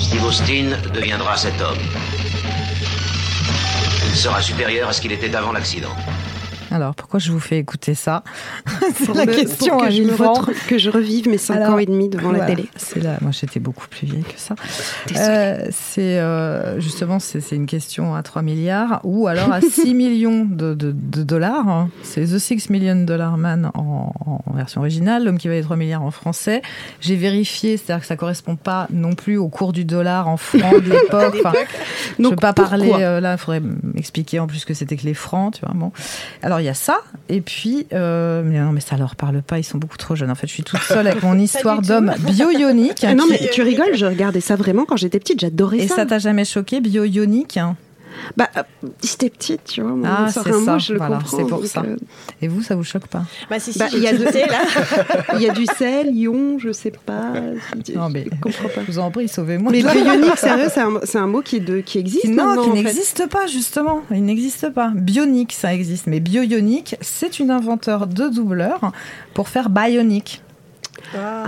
Steve 0.00 0.24
Austin 0.24 0.76
deviendra 0.92 1.36
cet 1.36 1.60
homme. 1.60 2.03
Sera 4.14 4.40
supérieur 4.40 4.88
à 4.88 4.92
ce 4.92 5.00
qu'il 5.00 5.12
était 5.12 5.34
avant 5.34 5.52
l'accident. 5.52 5.94
Alors, 6.74 6.94
pourquoi 6.94 7.20
je 7.20 7.30
vous 7.32 7.40
fais 7.40 7.58
écouter 7.58 7.94
ça 7.94 8.24
C'est 8.96 9.14
la 9.14 9.26
me- 9.26 9.32
question 9.34 9.74
pour 9.76 9.84
à 9.84 9.88
que 9.88 9.92
je, 9.94 10.02
me 10.02 10.10
retrouve- 10.14 10.54
que 10.68 10.78
je 10.78 10.90
revive 10.90 11.28
mes 11.28 11.38
5 11.38 11.54
Alors, 11.56 11.74
ans 11.74 11.78
et 11.78 11.86
demi 11.86 12.08
devant 12.08 12.32
la 12.32 12.44
télé. 12.46 12.68
C'est 12.76 13.00
là, 13.02 13.16
moi 13.20 13.30
j'étais 13.32 13.60
beaucoup 13.60 13.86
plus 13.88 14.06
vieille 14.06 14.22
que 14.24 14.38
ça. 14.38 14.54
Euh, 15.16 15.66
c'est 15.70 16.18
euh, 16.18 16.80
justement 16.80 17.18
c'est 17.18 17.52
une 17.52 17.66
question 17.66 18.14
à 18.14 18.22
3 18.22 18.42
milliards 18.42 19.00
ou 19.04 19.26
alors 19.28 19.52
à 19.52 19.60
6 19.60 19.94
millions 19.94 20.44
de, 20.44 20.74
de- 20.74 20.92
de 20.92 21.22
dollars. 21.22 21.68
hein. 21.68 21.90
C'est 22.02 22.24
The 22.24 22.38
6 22.38 22.70
Million 22.70 22.96
Dollar 23.04 23.36
Man 23.36 23.70
en, 23.74 24.12
en 24.46 24.52
version 24.54 24.80
originale, 24.80 25.24
l'homme 25.24 25.38
qui 25.38 25.48
valait 25.48 25.62
3 25.62 25.76
milliards 25.76 26.02
en 26.02 26.10
français. 26.10 26.62
J'ai 27.00 27.16
vérifié, 27.16 27.76
c'est-à-dire 27.76 28.00
que 28.02 28.06
ça 28.06 28.16
correspond 28.16 28.56
pas 28.56 28.86
non 28.90 29.14
plus 29.14 29.36
au 29.36 29.48
cours 29.48 29.72
du 29.72 29.84
dollar 29.84 30.28
en 30.28 30.36
francs 30.36 30.82
de 30.82 30.90
l'époque. 30.92 31.36
Enfin, 31.44 31.52
je 32.18 32.22
ne 32.22 32.28
veux 32.28 32.36
pas 32.36 32.52
parler 32.52 32.90
euh, 32.94 33.20
là, 33.20 33.32
il 33.34 33.38
faudrait 33.38 33.62
m'expliquer 33.82 34.40
en 34.40 34.46
plus 34.46 34.64
que 34.64 34.74
c'était 34.74 34.96
que 34.96 35.04
les 35.04 35.14
francs, 35.14 35.54
tu 35.54 35.60
vois. 35.64 35.74
Bon. 35.74 35.92
Alors 36.42 36.60
il 36.64 36.68
y 36.68 36.70
a 36.70 36.74
ça, 36.74 37.00
et 37.28 37.40
puis, 37.42 37.86
euh, 37.92 38.42
mais 38.44 38.58
non, 38.58 38.72
mais 38.72 38.80
ça 38.80 38.96
leur 38.96 39.16
parle 39.16 39.42
pas, 39.42 39.58
ils 39.58 39.64
sont 39.64 39.76
beaucoup 39.78 39.98
trop 39.98 40.14
jeunes. 40.16 40.30
En 40.30 40.34
fait, 40.34 40.46
je 40.46 40.52
suis 40.52 40.62
toute 40.62 40.80
seule 40.80 41.06
avec 41.06 41.22
mon 41.22 41.38
histoire 41.38 41.82
d'homme 41.82 42.12
bio-ionique. 42.20 43.04
Non, 43.14 43.24
qui- 43.24 43.30
mais 43.32 43.50
tu 43.52 43.60
rigoles, 43.62 43.94
je 43.94 44.06
regardais 44.06 44.40
ça 44.40 44.56
vraiment 44.56 44.84
quand 44.86 44.96
j'étais 44.96 45.18
petite, 45.20 45.40
j'adorais 45.40 45.78
Et 45.80 45.88
ça. 45.88 45.96
ça 45.96 46.06
t'a 46.06 46.18
jamais 46.18 46.44
choqué, 46.44 46.80
bio-ionique 46.80 47.56
hein 47.58 47.76
Bah, 48.36 48.48
euh, 48.56 48.62
j'étais 49.02 49.30
petite, 49.30 49.64
tu 49.64 49.82
vois. 49.82 49.92
moi, 49.92 50.08
Ah, 50.20 50.28
ça 50.28 50.42
c'est 50.44 50.52
ça, 50.52 50.58
mot, 50.72 50.78
je 50.78 50.92
le 50.92 50.98
voilà, 50.98 51.16
comprends. 51.18 51.36
c'est 51.36 51.42
pour 51.44 51.58
donc, 51.58 51.66
ça. 51.66 51.80
euh, 51.82 51.96
Et 52.42 52.48
vous, 52.48 52.62
ça 52.62 52.74
vous 52.76 52.84
choque 52.84 53.06
pas 53.06 53.24
Bah, 53.50 53.58
si, 53.58 53.72
si, 53.72 53.78
bah, 53.78 53.86
il 53.92 54.00
y 54.00 54.06
a 54.06 54.14
tilté, 54.16 54.44
là. 54.46 54.60
il 55.34 55.42
y 55.42 55.48
a 55.48 55.52
du 55.52 55.66
sel, 55.66 56.14
ion, 56.14 56.58
je 56.58 56.72
sais 56.72 56.92
pas. 56.92 57.32
Non, 57.94 58.08
mais 58.10 58.26
je 58.46 58.80
vous 58.92 58.98
en 58.98 59.10
prie, 59.10 59.28
sauvez-moi. 59.28 59.72
Mais 59.72 59.82
bionique, 60.02 60.36
sérieux, 60.36 60.68
c'est 60.72 60.80
un, 60.80 61.00
c'est 61.04 61.18
un 61.18 61.26
mot 61.26 61.42
qui, 61.42 61.60
de, 61.60 61.80
qui 61.80 61.98
existe 61.98 62.26
Non, 62.28 62.54
qui 62.54 62.58
en 62.70 62.74
fait. 62.74 62.82
n'existe 62.82 63.28
pas, 63.28 63.46
justement. 63.46 64.02
Il 64.10 64.24
n'existe 64.24 64.70
pas. 64.70 64.90
Bionique, 64.94 65.52
ça 65.52 65.74
existe. 65.74 66.06
Mais 66.06 66.20
bio-ionique, 66.20 66.96
c'est 67.00 67.38
une 67.40 67.50
inventeur 67.50 68.06
de 68.06 68.28
doubleur 68.28 68.92
pour 69.34 69.48
faire 69.48 69.70
bionique. 69.70 70.42
Ah, 71.16 71.44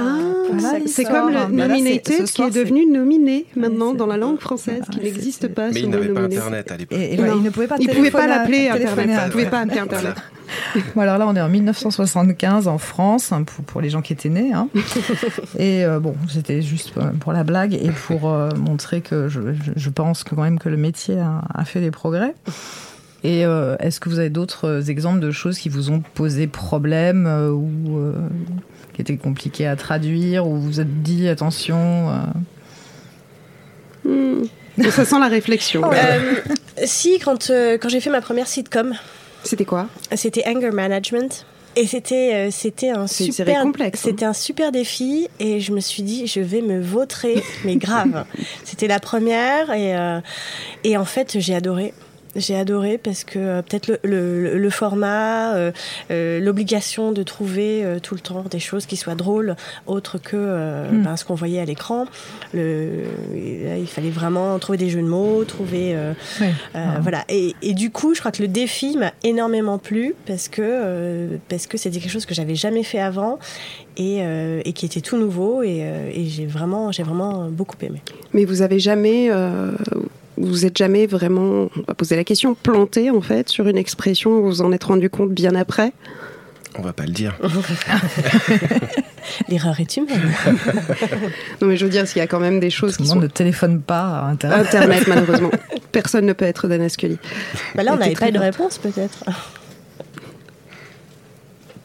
Voilà 0.52 0.78
c'est 0.86 1.04
comme 1.04 1.28
le 1.28 1.34
là, 1.34 1.48
nominated 1.48 2.14
ce 2.18 2.22
qui 2.22 2.32
soir, 2.32 2.48
est 2.48 2.50
devenu 2.52 2.86
nominé 2.86 3.46
maintenant 3.56 3.94
dans 3.94 4.06
la 4.06 4.16
langue 4.16 4.38
française, 4.38 4.82
qui 4.90 5.00
n'existe 5.00 5.48
pas. 5.48 5.70
Mais 5.70 5.80
il 5.80 5.90
n'avait 5.90 6.08
pas. 6.08 6.22
Internet 6.22 6.70
à 6.70 6.76
l'époque. 6.76 6.98
Et, 6.98 7.14
et 7.14 7.16
il 7.16 7.42
ne 7.42 7.50
pouvait 7.50 7.66
pas 7.66 7.76
Il 7.80 7.88
pouvait 7.88 8.10
pas 8.10 8.20
téléphoner 8.20 8.24
à- 8.24 8.38
l'appeler 8.38 8.68
Internet. 8.68 9.20
Il 9.26 9.30
pouvait 9.32 9.46
pas 9.50 9.60
appeler 9.60 9.78
Internet. 9.80 10.14
Bon, 10.94 11.00
alors 11.00 11.18
là, 11.18 11.26
on 11.26 11.34
est 11.34 11.40
en 11.40 11.48
1975 11.48 12.68
en 12.68 12.78
France, 12.78 13.32
hein, 13.32 13.42
pour, 13.42 13.64
pour 13.64 13.80
les 13.80 13.90
gens 13.90 14.02
qui 14.02 14.12
étaient 14.12 14.28
nés. 14.28 14.52
hein. 14.52 14.68
et 15.58 15.84
euh, 15.84 15.98
bon, 15.98 16.14
c'était 16.28 16.62
juste 16.62 16.92
euh, 16.98 17.10
pour 17.18 17.32
la 17.32 17.42
blague 17.42 17.74
et 17.74 17.90
pour 18.06 18.30
euh, 18.32 18.50
montrer 18.56 19.00
que 19.00 19.28
je, 19.28 19.90
pense 19.90 20.22
que 20.22 20.34
quand 20.36 20.42
même 20.42 20.58
que 20.60 20.68
le 20.68 20.76
métier 20.76 21.18
a, 21.18 21.42
a 21.52 21.64
fait 21.64 21.80
des 21.80 21.90
progrès. 21.90 22.34
Et 23.24 23.44
euh, 23.44 23.76
est-ce 23.80 23.98
que 23.98 24.08
vous 24.08 24.20
avez 24.20 24.30
d'autres 24.30 24.88
exemples 24.88 25.18
de 25.18 25.32
choses 25.32 25.58
qui 25.58 25.68
vous 25.68 25.90
ont 25.90 26.00
posé 26.14 26.46
problème 26.46 27.26
euh, 27.26 27.50
ou 27.50 27.98
euh, 27.98 28.12
qui 28.96 29.02
étaient 29.02 29.16
compliquées 29.16 29.68
à 29.68 29.76
traduire 29.76 30.48
ou 30.48 30.56
vous 30.56 30.62
vous 30.62 30.80
êtes 30.80 31.02
dit 31.02 31.28
attention 31.28 32.08
euh, 32.08 32.14
Hmm. 34.06 34.44
Ça 34.90 35.04
sent 35.04 35.18
la 35.18 35.28
réflexion. 35.28 35.82
Euh, 35.92 36.36
si, 36.84 37.18
quand, 37.18 37.50
euh, 37.50 37.78
quand 37.78 37.88
j'ai 37.88 38.00
fait 38.00 38.10
ma 38.10 38.20
première 38.20 38.46
sitcom. 38.46 38.94
C'était 39.42 39.64
quoi? 39.64 39.88
C'était 40.14 40.44
Anger 40.46 40.70
Management. 40.70 41.46
Et 41.78 41.86
c'était 41.86 42.50
c'était 42.50 42.88
un 42.88 43.06
super 43.06 43.60
complexe, 43.60 44.00
hein. 44.00 44.02
c'était 44.08 44.24
un 44.24 44.32
super 44.32 44.72
défi 44.72 45.28
et 45.38 45.60
je 45.60 45.72
me 45.72 45.80
suis 45.80 46.02
dit 46.02 46.26
je 46.26 46.40
vais 46.40 46.62
me 46.62 46.80
vautrer 46.80 47.42
mais 47.66 47.76
grave. 47.76 48.24
c'était 48.64 48.88
la 48.88 48.98
première 48.98 49.70
et 49.74 49.94
euh, 49.94 50.20
et 50.84 50.96
en 50.96 51.04
fait 51.04 51.38
j'ai 51.38 51.54
adoré. 51.54 51.92
J'ai 52.36 52.56
adoré 52.56 52.98
parce 52.98 53.24
que 53.24 53.38
euh, 53.38 53.62
peut-être 53.62 53.88
le, 53.88 53.98
le, 54.04 54.58
le 54.58 54.70
format, 54.70 55.54
euh, 55.54 55.72
euh, 56.10 56.38
l'obligation 56.40 57.12
de 57.12 57.22
trouver 57.22 57.82
euh, 57.84 57.98
tout 57.98 58.14
le 58.14 58.20
temps 58.20 58.44
des 58.50 58.58
choses 58.58 58.86
qui 58.86 58.96
soient 58.96 59.14
drôles, 59.14 59.56
autres 59.86 60.18
que 60.18 60.36
euh, 60.36 60.90
Mm. 60.90 61.02
ben, 61.02 61.16
ce 61.16 61.24
qu'on 61.24 61.34
voyait 61.34 61.60
à 61.60 61.64
l'écran. 61.64 62.06
Il 62.54 63.86
fallait 63.86 64.10
vraiment 64.10 64.58
trouver 64.58 64.78
des 64.78 64.88
jeux 64.90 65.02
de 65.02 65.06
mots, 65.06 65.44
trouver 65.44 65.94
euh, 65.94 66.12
Oui. 66.40 66.46
euh, 66.74 66.86
Ah. 66.96 66.98
voilà. 67.00 67.24
Et, 67.28 67.54
et 67.62 67.74
du 67.74 67.90
coup, 67.90 68.14
je 68.14 68.20
crois 68.20 68.32
que 68.32 68.42
le 68.42 68.48
défi 68.48 68.96
m'a 68.96 69.12
énormément 69.24 69.78
plu 69.78 70.14
parce 70.26 70.48
que 70.48 70.62
euh, 70.62 71.36
parce 71.48 71.66
que 71.66 71.76
c'était 71.78 71.98
quelque 71.98 72.10
chose 72.10 72.26
que 72.26 72.34
j'avais 72.34 72.54
jamais 72.54 72.82
fait 72.82 73.00
avant 73.00 73.38
et, 73.96 74.18
euh, 74.20 74.60
et 74.64 74.72
qui 74.72 74.86
était 74.86 75.00
tout 75.00 75.16
nouveau 75.16 75.62
et, 75.62 75.80
euh, 75.82 76.10
et 76.12 76.26
j'ai 76.26 76.46
vraiment 76.46 76.92
j'ai 76.92 77.02
vraiment 77.02 77.48
beaucoup 77.50 77.76
aimé. 77.82 78.00
Mais 78.32 78.44
vous 78.44 78.62
avez 78.62 78.78
jamais, 78.78 79.28
euh, 79.30 79.72
vous 80.36 80.66
êtes 80.66 80.76
jamais 80.76 81.06
vraiment, 81.06 81.68
on 81.76 81.82
va 81.86 81.94
poser 81.94 82.16
la 82.16 82.24
question, 82.24 82.54
planté 82.54 83.10
en 83.10 83.20
fait 83.20 83.48
sur 83.48 83.68
une 83.68 83.78
expression 83.78 84.40
vous 84.40 84.46
vous 84.46 84.62
en 84.62 84.72
êtes 84.72 84.84
rendu 84.84 85.10
compte 85.10 85.32
bien 85.32 85.54
après? 85.54 85.92
On 86.78 86.82
va 86.82 86.92
pas 86.92 87.04
le 87.04 87.12
dire. 87.12 87.36
L'erreur 89.48 89.80
est 89.80 89.96
humaine. 89.96 90.30
Non 91.60 91.68
mais 91.68 91.76
je 91.76 91.84
veux 91.84 91.90
dire, 91.90 92.06
s'il 92.06 92.18
y 92.18 92.20
a 92.20 92.26
quand 92.26 92.38
même 92.38 92.60
des 92.60 92.70
choses 92.70 92.96
Tout 92.96 93.02
le 93.02 93.08
monde 93.08 93.16
sont 93.16 93.22
ne 93.22 93.26
téléphone 93.28 93.80
pas 93.80 94.20
à 94.20 94.24
Internet. 94.26 94.66
Internet 94.66 95.04
malheureusement. 95.08 95.50
Personne 95.90 96.26
ne 96.26 96.32
peut 96.32 96.44
être 96.44 96.68
Dana 96.68 96.88
Scully. 96.88 97.18
Bah 97.74 97.82
là, 97.82 97.94
on 97.94 97.96
n'avait 97.96 98.14
pas 98.14 98.30
de 98.30 98.38
réponse 98.38 98.78
peut-être. 98.78 99.24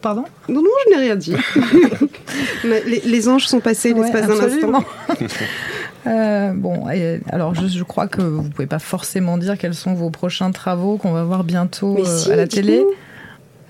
Pardon? 0.02 0.26
Non, 0.50 0.62
non, 0.62 0.70
je 0.86 0.96
n'ai 0.96 1.02
rien 1.04 1.16
dit. 1.16 1.36
Les, 2.64 3.02
les 3.06 3.30
anges 3.30 3.48
sont 3.48 3.60
passés 3.60 3.94
Ouais, 3.94 4.02
l'espace 4.02 4.28
d'un 4.28 4.40
instant? 4.40 4.84
Euh, 6.08 6.52
bon, 6.54 6.90
et 6.90 7.20
alors 7.30 7.54
je, 7.54 7.68
je 7.68 7.84
crois 7.84 8.08
que 8.08 8.22
vous 8.22 8.50
pouvez 8.50 8.68
pas 8.68 8.80
forcément 8.80 9.38
dire 9.38 9.58
quels 9.58 9.76
sont 9.76 9.94
vos 9.94 10.10
prochains 10.10 10.52
travaux 10.52 10.98
qu'on 10.98 11.12
va 11.12 11.24
voir 11.24 11.44
bientôt 11.44 11.98
euh, 12.00 12.06
si, 12.06 12.32
à 12.32 12.36
la 12.36 12.48
télé. 12.48 12.84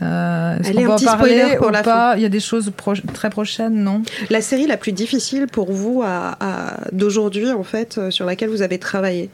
Euh, 0.02 0.58
Allez, 0.64 0.84
qu'on 0.86 0.94
un 0.94 0.96
petit 0.96 1.06
spoiler 1.06 1.58
pour 1.58 1.68
ou 1.68 1.72
la 1.72 1.84
pas? 1.84 2.14
Il 2.18 2.24
y 2.24 2.26
a 2.26 2.30
des 2.30 2.40
choses 2.40 2.72
pro- 2.76 2.94
très 3.14 3.30
prochaines, 3.30 3.84
non? 3.84 4.02
La 4.30 4.42
série 4.42 4.66
la 4.66 4.78
plus 4.78 4.94
difficile 4.94 5.46
pour 5.48 5.72
vous 5.72 6.02
à, 6.04 6.38
à- 6.40 6.78
d'aujourd'hui 6.92 7.52
en 7.52 7.64
fait, 7.64 7.98
euh, 7.98 8.10
sur 8.12 8.26
laquelle 8.26 8.50
vous 8.50 8.62
avez 8.64 8.80
travaillé? 8.80 9.30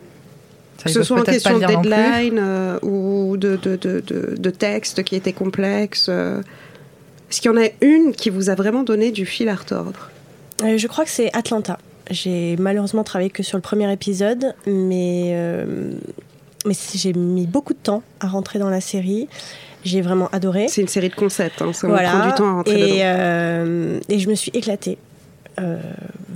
Ça, 0.78 0.84
Que 0.86 0.92
ce 0.92 1.04
soit 1.04 1.20
en 1.20 1.24
question 1.24 1.58
de 1.58 1.60
pas 1.60 1.68
le 1.68 1.68
dire 1.68 1.78
non 1.78 1.82
plus. 1.84 1.90
deadline 1.92 2.40
euh, 2.40 2.80
ou 2.82 3.38
de, 3.38 3.56
de, 3.56 3.76
de, 3.78 4.00
de, 4.06 4.36
de 4.38 4.50
texte 4.50 5.04
qui 5.04 5.16
était 5.16 5.34
complexe. 5.34 6.08
euh. 6.10 6.42
Est-ce 7.32 7.42
qu'il 7.42 7.52
y 7.52 7.54
en 7.54 7.62
a 7.62 7.68
une 7.82 8.12
qui 8.14 8.30
vous 8.30 8.50
a 8.50 8.56
vraiment 8.56 8.84
donné 8.84 9.12
du 9.12 9.26
fil 9.26 9.50
à 9.50 9.56
retordre? 9.56 10.10
Euh, 10.64 10.78
je 10.78 10.88
crois 10.88 11.04
que 11.06 11.10
c'est 11.12 11.30
Atlanta. 11.36 11.78
J'ai 12.10 12.56
malheureusement 12.58 13.04
travaillé 13.04 13.30
que 13.30 13.44
sur 13.44 13.58
le 13.58 13.62
premier 13.62 13.92
épisode, 13.92 14.54
mais, 14.66 15.32
euh, 15.34 15.92
mais 16.66 16.74
j'ai 16.96 17.14
mis 17.14 17.46
beaucoup 17.46 17.74
de 17.74 17.80
temps 17.80 18.04
à 18.20 18.28
rentrer 18.28 18.60
dans 18.60 18.70
la 18.70 18.82
série. 18.82 19.28
J'ai 19.84 20.02
vraiment 20.02 20.28
adoré. 20.32 20.68
C'est 20.70 20.82
une 20.82 20.88
série 20.88 21.10
de 21.10 21.16
concepts, 21.16 21.62
hein, 21.62 21.72
ça 21.74 21.88
Voilà. 21.88 22.10
prend 22.10 22.28
du 22.28 22.34
temps 22.36 22.48
à 22.50 22.54
rentrer 22.54 22.80
et, 22.80 22.84
dedans. 22.94 23.00
euh, 23.04 24.00
et 24.10 24.20
je 24.20 24.30
me 24.30 24.36
suis 24.36 24.52
éclatée. 24.54 24.98
Euh, 25.60 25.80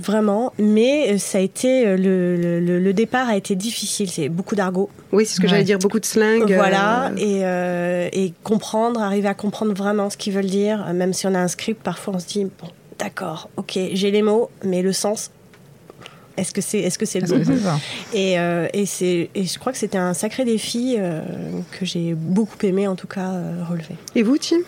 vraiment. 0.00 0.52
Mais 0.58 1.12
euh, 1.12 1.18
ça 1.18 1.38
a 1.38 1.40
été 1.40 1.96
le, 1.96 2.58
le- 2.60 2.92
départ 2.92 3.28
a 3.28 3.36
été 3.36 3.54
difficile. 3.54 4.10
C'est 4.10 4.28
beaucoup 4.28 4.56
d'argot. 4.56 4.90
Oui, 5.12 5.24
c'est 5.26 5.36
ce 5.36 5.40
que 5.40 5.46
j'allais 5.46 5.62
dire, 5.64 5.78
beaucoup 5.78 6.00
de 6.00 6.04
slang. 6.04 6.44
Voilà, 6.52 7.12
et, 7.16 7.40
euh, 7.44 8.08
et 8.12 8.32
comprendre, 8.42 9.00
arriver 9.00 9.28
à 9.28 9.34
comprendre 9.34 9.72
vraiment 9.74 10.10
ce 10.10 10.16
qu'ils 10.16 10.32
veulent 10.32 10.44
dire, 10.46 10.92
même 10.92 11.12
si 11.12 11.26
on 11.26 11.34
a 11.34 11.38
un 11.38 11.46
script, 11.48 11.82
parfois 11.82 12.14
on 12.16 12.18
se 12.18 12.26
dit 12.26 12.44
bon, 12.44 12.68
d'accord, 12.98 13.48
ok, 13.56 13.78
j'ai 13.92 14.10
les 14.10 14.22
mots, 14.22 14.50
mais 14.64 14.82
le 14.82 14.92
sens. 14.92 15.30
Est-ce 16.36 16.52
que 16.52 16.60
c'est 16.60 16.78
est-ce 16.80 16.98
que 16.98 17.06
c'est 17.06 17.20
le 17.20 17.26
bon 17.26 17.42
c'est 17.44 17.58
ça 17.58 17.78
Et, 18.14 18.38
euh, 18.38 18.66
et 18.72 18.86
c'est 18.86 19.28
et 19.34 19.44
je 19.44 19.58
crois 19.58 19.72
que 19.72 19.78
c'était 19.78 19.98
un 19.98 20.14
sacré 20.14 20.44
défi 20.44 20.96
euh, 20.98 21.20
que 21.78 21.84
j'ai 21.84 22.14
beaucoup 22.14 22.56
aimé 22.64 22.86
en 22.88 22.96
tout 22.96 23.06
cas 23.06 23.30
euh, 23.32 23.62
relever. 23.68 23.96
Et 24.14 24.22
vous, 24.22 24.38
Tim? 24.38 24.58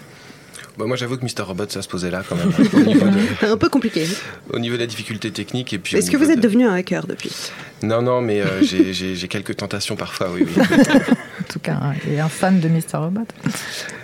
Bah, 0.77 0.87
moi, 0.87 0.97
j'avoue 0.97 1.17
que 1.17 1.25
Mr. 1.25 1.43
Robot, 1.47 1.67
ça 1.69 1.83
se 1.83 1.89
posait 1.89 2.11
là 2.11 2.25
quand 2.29 2.35
même. 2.35 2.51
hein, 2.59 3.43
de, 3.43 3.47
Un 3.53 3.57
peu 3.57 3.69
compliqué. 3.69 4.07
au 4.53 4.59
niveau 4.59 4.75
de 4.75 4.81
la 4.81 4.87
difficulté 4.89 5.31
technique. 5.31 5.73
et 5.73 5.79
puis 5.79 5.97
Est-ce 5.97 6.11
que 6.11 6.17
vous 6.17 6.31
êtes 6.33 6.39
de- 6.39 6.43
devenu 6.43 6.67
un 6.67 6.75
hacker 6.75 7.07
depuis? 7.07 7.31
Non, 7.85 8.03
non, 8.03 8.21
mais 8.21 8.41
euh, 8.41 8.61
j'ai- 8.63 8.93
j'ai 8.93 9.15
j'ai 9.15 9.29
quelques 9.29 9.57
tentations 9.57 9.95
parfois, 9.95 10.31
oui. 10.35 10.45
oui. 10.45 10.63
En 11.41 11.53
tout 11.53 11.61
cas, 11.61 11.79
hein, 11.81 11.93
et 12.11 12.19
un 12.19 12.29
fan 12.29 12.59
de 12.59 12.69
Mr. 12.69 12.97
Robot. 12.97 13.21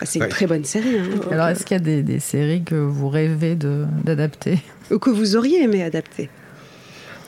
Ah, 0.01 0.05
C'est 0.07 0.21
une 0.21 0.29
très 0.29 0.47
bonne 0.47 0.65
série. 0.65 0.97
hein. 0.99 1.09
Alors, 1.33 1.49
est-ce 1.49 1.65
qu'il 1.65 1.77
y 1.77 1.81
a 1.81 1.83
des, 1.83 2.03
des 2.05 2.21
séries 2.21 2.63
que 2.63 2.77
vous 2.77 3.09
rêvez 3.09 3.57
de- 3.57 3.87
d'adapter? 4.05 4.61
Ou 4.93 4.99
que 5.01 5.11
vous 5.11 5.35
auriez 5.37 5.63
aimé 5.65 5.83
adapter? 5.83 6.29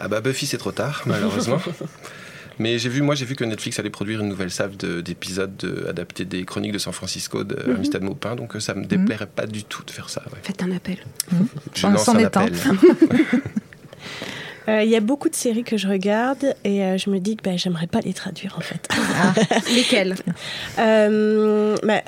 Ah 0.04 0.08
bah 0.08 0.20
Buffy, 0.20 0.46
c'est 0.46 0.58
trop 0.58 0.72
tard, 0.72 1.02
malheureusement. 1.06 1.60
Mais 2.58 2.78
j'ai 2.78 2.88
vu, 2.90 3.00
moi, 3.02 3.14
j'ai 3.14 3.24
vu 3.24 3.34
que 3.34 3.44
Netflix 3.44 3.78
allait 3.78 3.88
produire 3.88 4.20
une 4.20 4.28
nouvelle 4.28 4.50
salve 4.50 4.76
de- 4.76 5.00
d'épisodes 5.00 5.56
de, 5.56 5.86
adaptés 5.88 6.24
des 6.26 6.44
chroniques 6.44 6.72
de 6.72 6.78
San 6.78 6.92
Francisco 6.92 7.44
de 7.44 7.54
Mhm. 7.66 7.76
Amistad 7.76 8.02
Maupin, 8.02 8.34
donc 8.36 8.54
euh, 8.56 8.60
ça 8.60 8.74
me 8.74 8.84
déplairait 8.84 9.26
pas 9.28 9.46
du 9.46 9.64
tout 9.64 9.82
de 9.84 9.90
faire 9.90 10.10
ça. 10.10 10.22
ouais. 10.32 10.38
Faites 10.42 10.62
un 10.62 10.70
appel. 10.72 10.98
Je 11.74 11.86
lance 11.86 12.08
un 12.08 12.16
appel. 12.24 12.52
Euh, 14.68 14.82
Il 14.84 14.90
y 14.90 14.94
a 14.96 15.00
beaucoup 15.00 15.28
de 15.28 15.34
séries 15.34 15.64
que 15.64 15.76
je 15.76 15.88
regarde 15.88 16.54
et 16.62 16.84
euh, 16.84 16.96
je 16.96 17.10
me 17.10 17.18
dis 17.18 17.34
que 17.36 17.42
bah, 17.42 17.56
j'aimerais 17.56 17.88
pas 17.88 17.98
les 18.00 18.12
traduire 18.14 18.54
en 18.56 18.60
fait. 18.60 18.88
Lesquelles? 19.74 20.14
Euh, 20.78 21.76
bah, 21.82 22.02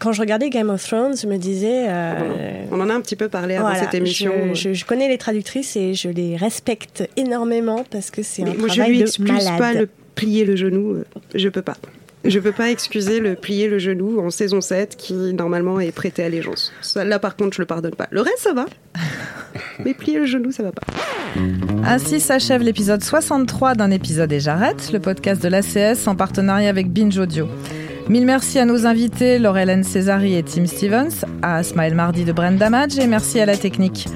quand 0.00 0.12
je 0.12 0.20
regardais 0.20 0.50
Game 0.50 0.70
of 0.70 0.82
Thrones, 0.86 1.16
je 1.16 1.26
me 1.26 1.36
disais. 1.38 1.86
euh, 1.88 2.64
On 2.70 2.80
en 2.80 2.90
a 2.90 2.94
un 2.94 3.00
petit 3.00 3.16
peu 3.16 3.28
parlé 3.28 3.54
avant 3.56 3.68
voilà, 3.68 3.80
cette 3.84 3.94
émission. 3.94 4.32
Je, 4.52 4.68
je- 4.70 4.74
je 4.74 4.84
connais 4.84 5.08
les 5.08 5.18
traductrices 5.18 5.76
et 5.76 5.94
je 5.94 6.08
les 6.08 6.36
respecte 6.36 7.08
énormément 7.16 7.84
parce 7.90 8.10
que 8.10 8.22
c'est 8.22 8.42
un 8.42 8.46
moi, 8.46 8.68
je 8.68 8.74
travail 8.74 8.90
lui 8.92 8.98
de 8.98 9.02
excuse 9.04 9.30
malade. 9.30 9.58
pas 9.58 9.72
le 9.72 9.88
plier 10.14 10.44
le 10.44 10.56
genou. 10.56 10.94
euh, 10.96 11.04
Je 11.34 11.48
peux 11.48 11.62
pas. 11.62 11.76
Je 12.24 12.40
peux 12.40 12.50
pas 12.52 12.70
excuser 12.70 13.20
le 13.20 13.36
plier 13.36 13.68
le 13.68 13.78
genou 13.78 14.18
en 14.20 14.30
saison 14.30 14.60
7 14.60 14.96
qui 14.96 15.14
normalement 15.14 15.78
est 15.78 15.92
prêté 15.92 16.24
allégeance. 16.24 16.72
Ça, 16.82 17.04
là 17.04 17.20
par 17.20 17.36
contre 17.36 17.54
je 17.56 17.62
le 17.62 17.66
pardonne 17.66 17.94
pas. 17.94 18.08
Le 18.10 18.20
reste 18.20 18.38
ça 18.40 18.52
va. 18.52 18.66
Mais 19.84 19.94
plier 19.94 20.18
le 20.18 20.26
genou 20.26 20.50
ça 20.50 20.64
va 20.64 20.72
pas. 20.72 20.82
Ainsi 21.84 22.18
s'achève 22.18 22.62
l'épisode 22.62 23.04
63 23.04 23.74
d'un 23.76 23.92
épisode 23.92 24.32
et 24.32 24.40
j'arrête, 24.40 24.90
le 24.92 24.98
podcast 24.98 25.40
de 25.40 25.48
l'ACS 25.48 26.08
en 26.08 26.16
partenariat 26.16 26.68
avec 26.68 26.90
Binge 26.90 27.16
Audio. 27.18 27.46
Mille 28.08 28.24
merci 28.24 28.60
à 28.60 28.64
nos 28.64 28.86
invités 28.86 29.40
Laurel 29.40 29.84
Césari 29.84 30.36
et 30.36 30.42
Tim 30.44 30.66
Stevens, 30.66 31.24
à 31.42 31.64
Smile 31.64 31.96
Mardi 31.96 32.24
de 32.24 32.32
Brenda 32.32 32.70
Madge 32.70 32.98
et 32.98 33.06
merci 33.08 33.40
à 33.40 33.46
la 33.46 33.56
technique. 33.56 34.06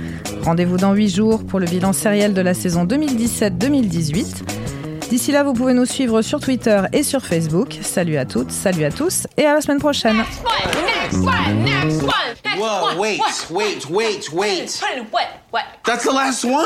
Rendez-vous 0.45 0.77
dans 0.77 0.95
8 0.95 1.09
jours 1.09 1.45
pour 1.45 1.59
le 1.59 1.67
bilan 1.67 1.93
sériel 1.93 2.33
de 2.33 2.41
la 2.41 2.55
saison 2.55 2.85
2017-2018. 2.85 5.09
D'ici 5.11 5.33
là, 5.33 5.43
vous 5.43 5.55
pouvez 5.55 5.75
nous 5.75 5.87
suivre 5.87 6.23
sur 6.23 6.39
Twitter 6.39 6.83
et 6.93 7.03
sur 7.03 7.27
Facebook. 7.27 7.79
Salut 7.83 8.17
à 8.17 8.25
toutes, 8.25 8.53
salut 8.53 8.85
à 8.85 8.93
tous 8.93 9.27
et 9.37 9.45
à 9.45 9.55
la 9.55 9.61
semaine 9.61 9.81
prochaine. 9.81 10.19
Next 10.19 11.17
one, 11.17 11.65
next 11.65 12.03
one, 12.03 12.11
next 12.45 12.61
Whoa, 12.61 12.91
one. 12.93 12.99
wait, 12.99 13.19
what? 13.19 13.51
wait, 13.51 13.91
wait, 13.91 14.33
wait. 14.33 14.81
What? 15.11 15.27
What? 15.51 15.63
That's 15.85 16.05
the 16.05 16.13
last 16.13 16.45
one. 16.45 16.65